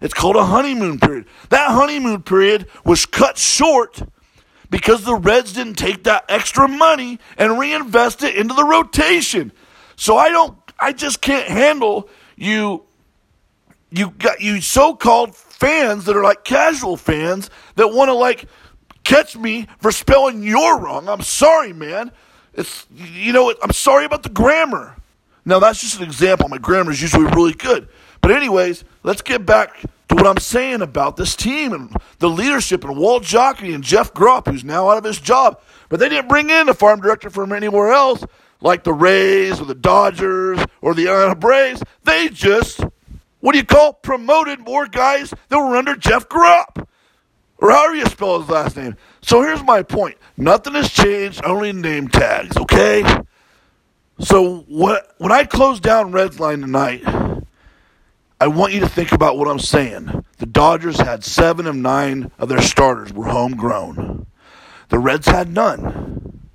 It's 0.00 0.14
called 0.14 0.36
a 0.36 0.44
honeymoon 0.44 0.98
period. 0.98 1.26
That 1.48 1.70
honeymoon 1.70 2.22
period 2.22 2.66
was 2.84 3.06
cut 3.06 3.38
short 3.38 4.02
because 4.70 5.04
the 5.04 5.14
Reds 5.14 5.52
didn't 5.52 5.74
take 5.74 6.04
that 6.04 6.24
extra 6.28 6.68
money 6.68 7.18
and 7.38 7.58
reinvest 7.58 8.22
it 8.22 8.36
into 8.36 8.54
the 8.54 8.64
rotation. 8.64 9.52
So 9.96 10.16
I 10.16 10.28
don't, 10.28 10.56
I 10.78 10.92
just 10.92 11.20
can't 11.20 11.48
handle 11.48 12.08
you 12.36 12.84
you 13.90 14.10
got 14.10 14.40
you 14.40 14.60
so-called 14.60 15.34
fans 15.36 16.04
that 16.04 16.16
are 16.16 16.22
like 16.22 16.44
casual 16.44 16.96
fans 16.96 17.50
that 17.76 17.88
want 17.88 18.08
to 18.08 18.14
like 18.14 18.46
catch 19.04 19.36
me 19.36 19.66
for 19.78 19.92
spelling 19.92 20.42
your 20.42 20.80
wrong. 20.80 21.08
I'm 21.08 21.22
sorry, 21.22 21.72
man. 21.72 22.10
It's 22.54 22.86
you 22.94 23.32
know 23.32 23.54
I'm 23.62 23.72
sorry 23.72 24.04
about 24.04 24.22
the 24.22 24.28
grammar. 24.28 24.96
Now 25.44 25.58
that's 25.60 25.80
just 25.80 25.98
an 25.98 26.02
example. 26.02 26.48
My 26.48 26.58
grammar 26.58 26.90
is 26.90 27.00
usually 27.00 27.26
really 27.26 27.54
good. 27.54 27.88
But 28.20 28.32
anyways, 28.32 28.84
let's 29.04 29.22
get 29.22 29.46
back 29.46 29.80
to 30.08 30.14
what 30.14 30.26
I'm 30.26 30.38
saying 30.38 30.82
about 30.82 31.16
this 31.16 31.36
team 31.36 31.72
and 31.72 31.94
the 32.18 32.28
leadership 32.28 32.84
and 32.84 32.96
Walt 32.96 33.22
Jocketty 33.22 33.74
and 33.74 33.84
Jeff 33.84 34.12
Graupe, 34.12 34.48
who's 34.48 34.64
now 34.64 34.88
out 34.88 34.98
of 34.98 35.04
his 35.04 35.20
job. 35.20 35.60
But 35.88 36.00
they 36.00 36.08
didn't 36.08 36.28
bring 36.28 36.50
in 36.50 36.68
a 36.68 36.74
farm 36.74 37.00
director 37.00 37.30
from 37.30 37.52
anywhere 37.52 37.92
else, 37.92 38.24
like 38.60 38.82
the 38.82 38.92
Rays 38.92 39.60
or 39.60 39.66
the 39.66 39.74
Dodgers 39.74 40.58
or 40.80 40.94
the 40.94 41.06
Atlanta 41.06 41.36
Braves. 41.36 41.82
They 42.02 42.28
just 42.28 42.80
what 43.46 43.52
do 43.52 43.58
you 43.58 43.64
call 43.64 43.92
promoted 43.92 44.58
more 44.58 44.88
guys 44.88 45.32
that 45.50 45.56
were 45.56 45.76
under 45.76 45.94
Jeff 45.94 46.28
Graupe? 46.28 46.84
Or 47.58 47.70
however 47.70 47.94
you 47.94 48.04
spell 48.06 48.40
his 48.40 48.50
last 48.50 48.76
name. 48.76 48.96
So 49.22 49.40
here's 49.40 49.62
my 49.62 49.84
point. 49.84 50.16
Nothing 50.36 50.72
has 50.72 50.90
changed, 50.90 51.42
only 51.44 51.72
name 51.72 52.08
tags, 52.08 52.56
okay? 52.56 53.04
So 54.18 54.64
what, 54.66 55.14
when 55.18 55.30
I 55.30 55.44
close 55.44 55.78
down 55.78 56.10
Redline 56.10 56.60
tonight, 56.60 57.04
I 58.40 58.48
want 58.48 58.72
you 58.72 58.80
to 58.80 58.88
think 58.88 59.12
about 59.12 59.38
what 59.38 59.46
I'm 59.46 59.60
saying. 59.60 60.24
The 60.38 60.46
Dodgers 60.46 60.98
had 60.98 61.22
seven 61.22 61.68
of 61.68 61.76
nine 61.76 62.32
of 62.40 62.48
their 62.48 62.60
starters 62.60 63.12
were 63.12 63.26
homegrown. 63.26 64.26
The 64.88 64.98
Reds 64.98 65.28
had 65.28 65.52
none. 65.52 66.45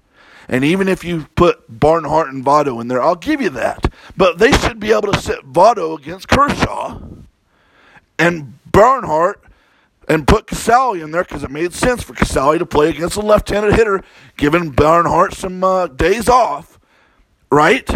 And 0.52 0.66
even 0.66 0.90
if 0.90 1.06
you 1.06 1.28
put 1.36 1.64
Barnhart 1.80 2.28
and 2.28 2.44
Votto 2.46 2.82
in 2.82 2.90
there, 2.90 3.02
I'll 3.02 3.16
give 3.16 3.42
you 3.42 3.50
that. 3.52 3.92
But 4.18 4.38
they 4.38 4.52
should 4.52 4.82
be 4.82 4.92
able 4.92 5.14
to 5.14 5.20
sit 5.20 5.50
Votto 5.52 5.98
against 5.98 6.28
Kershaw 6.28 7.00
and 8.20 8.60
Barnhart 8.70 9.42
and 10.10 10.28
put 10.28 10.48
Casali 10.48 11.02
in 11.02 11.12
there 11.12 11.24
because 11.24 11.44
it 11.44 11.52
made 11.52 11.74
sense 11.74 12.04
for 12.04 12.14
Casali 12.14 12.60
to 12.60 12.66
play 12.66 12.90
against 12.90 13.16
a 13.16 13.22
left-handed 13.22 13.76
hitter, 13.76 14.04
giving 14.36 14.72
Barnhart 14.72 15.34
some 15.34 15.64
uh, 15.64 15.88
days 15.88 16.28
off, 16.28 16.78
right? 17.50 17.90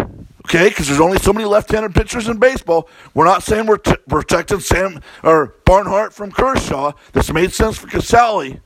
Okay, 0.46 0.70
because 0.70 0.88
there's 0.88 1.02
only 1.02 1.18
so 1.18 1.34
many 1.34 1.44
left-handed 1.46 1.94
pitchers 1.94 2.30
in 2.30 2.38
baseball. 2.38 2.88
We're 3.14 3.26
not 3.26 3.44
saying 3.44 3.66
we're 3.66 3.78
t- 3.78 3.98
protecting 4.08 4.62
Sam 4.62 5.02
or 5.24 5.56
Barnhart 5.66 6.14
from 6.14 6.32
Kershaw. 6.32 6.94
This 7.12 7.34
made 7.34 7.52
sense 7.52 7.78
for 7.78 7.88
Casali. 7.88 8.62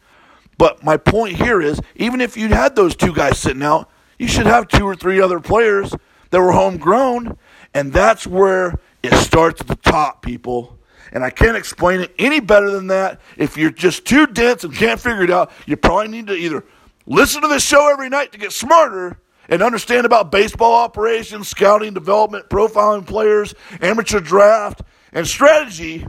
But 0.59 0.83
my 0.83 0.97
point 0.97 1.37
here 1.37 1.61
is 1.61 1.79
even 1.95 2.19
if 2.19 2.35
you 2.35 2.49
had 2.49 2.75
those 2.75 2.93
two 2.93 3.13
guys 3.13 3.39
sitting 3.39 3.63
out, 3.63 3.89
you 4.19 4.27
should 4.27 4.45
have 4.45 4.67
two 4.67 4.83
or 4.83 4.93
three 4.93 5.21
other 5.21 5.39
players 5.39 5.95
that 6.31 6.41
were 6.41 6.51
homegrown. 6.51 7.37
And 7.73 7.93
that's 7.93 8.27
where 8.27 8.77
it 9.01 9.13
starts 9.13 9.61
at 9.61 9.67
the 9.67 9.77
top, 9.77 10.21
people. 10.21 10.77
And 11.13 11.23
I 11.23 11.29
can't 11.29 11.55
explain 11.55 12.01
it 12.01 12.13
any 12.19 12.41
better 12.41 12.71
than 12.71 12.87
that. 12.87 13.21
If 13.37 13.55
you're 13.55 13.71
just 13.71 14.03
too 14.05 14.27
dense 14.27 14.65
and 14.65 14.75
can't 14.75 14.99
figure 14.99 15.23
it 15.23 15.31
out, 15.31 15.49
you 15.65 15.77
probably 15.77 16.09
need 16.09 16.27
to 16.27 16.35
either 16.35 16.65
listen 17.05 17.41
to 17.41 17.47
this 17.47 17.63
show 17.63 17.89
every 17.89 18.09
night 18.09 18.33
to 18.33 18.37
get 18.37 18.51
smarter 18.51 19.17
and 19.47 19.63
understand 19.63 20.05
about 20.05 20.29
baseball 20.29 20.73
operations, 20.73 21.47
scouting, 21.47 21.93
development, 21.93 22.49
profiling 22.49 23.07
players, 23.07 23.55
amateur 23.79 24.19
draft, 24.19 24.81
and 25.13 25.25
strategy 25.25 26.05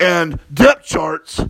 and 0.00 0.40
depth 0.52 0.84
charts 0.84 1.40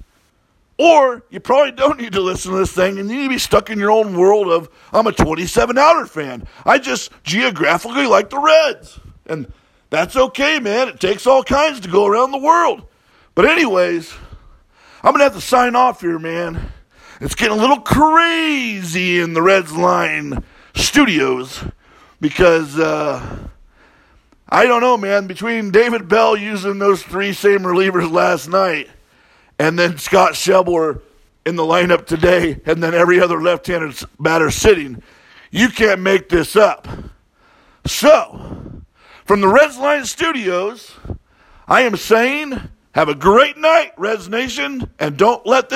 or 0.77 1.23
you 1.31 1.39
probably 1.39 1.73
don't 1.73 2.01
need 2.01 2.13
to 2.13 2.21
listen 2.21 2.53
to 2.53 2.59
this 2.59 2.73
thing 2.73 2.99
and 2.99 3.09
you 3.09 3.17
need 3.17 3.23
to 3.25 3.29
be 3.29 3.39
stuck 3.39 3.71
in 3.71 3.79
your 3.79 3.93
own 3.93 4.17
world 4.17 4.49
of, 4.49 4.69
I'm 4.93 5.07
a 5.07 5.13
27 5.13 5.79
outer 5.79 6.07
fan. 6.07 6.47
I 6.65 6.79
just 6.79 7.13
geographically 7.23 8.07
like 8.07 8.31
the 8.31 8.41
Reds. 8.41 8.99
And 9.27 9.53
that's 9.91 10.17
okay, 10.17 10.59
man. 10.59 10.89
It 10.89 11.01
takes 11.01 11.27
all 11.27 11.45
kinds 11.45 11.81
to 11.81 11.89
go 11.89 12.07
around 12.07 12.33
the 12.33 12.39
world. 12.39 12.87
But, 13.37 13.47
anyways, 13.47 14.13
I'm 15.03 15.13
going 15.13 15.19
to 15.19 15.25
have 15.25 15.35
to 15.35 15.41
sign 15.41 15.77
off 15.77 16.01
here, 16.01 16.19
man. 16.19 16.73
it's 17.21 17.37
getting 17.37 17.57
a 17.57 17.61
little 17.61 17.81
crazy 17.81 19.21
in 19.21 19.35
the 19.35 19.43
Reds 19.43 19.73
line 19.73 20.43
studios 20.75 21.65
because 22.21 22.79
uh, 22.79 23.49
I 24.49 24.67
don't 24.67 24.81
know, 24.81 24.97
man. 24.97 25.29
Between 25.29 25.71
David 25.71 26.09
Bell 26.09 26.37
using 26.37 26.81
those 26.81 27.03
three 27.03 27.33
same 27.33 27.61
relievers 27.61 28.11
last 28.11 28.49
night 28.49 28.89
and 29.59 29.79
then 29.79 29.99
Scott 29.99 30.33
Schebler 30.33 31.01
in 31.47 31.57
the 31.57 31.63
lineup 31.63 32.07
today, 32.07 32.61
and 32.67 32.83
then 32.83 32.95
every 32.95 33.21
other 33.21 33.41
left-handed 33.41 33.99
batter 34.19 34.51
sitting, 34.51 35.03
you 35.51 35.69
can't 35.69 36.01
make 36.01 36.29
this 36.29 36.57
up. 36.57 36.89
So, 37.87 38.83
from 39.25 39.41
the 39.41 39.49
Reds 39.49 39.79
Line 39.79 40.05
Studios, 40.05 40.93
I 41.69 41.83
am 41.83 41.97
saying, 41.97 42.61
have 42.93 43.09
a 43.09 43.15
great 43.15 43.57
night, 43.57 43.93
Reds 43.97 44.29
Nation, 44.29 44.91
and 44.99 45.17
don't 45.17 45.45
let 45.47 45.69
this 45.69 45.73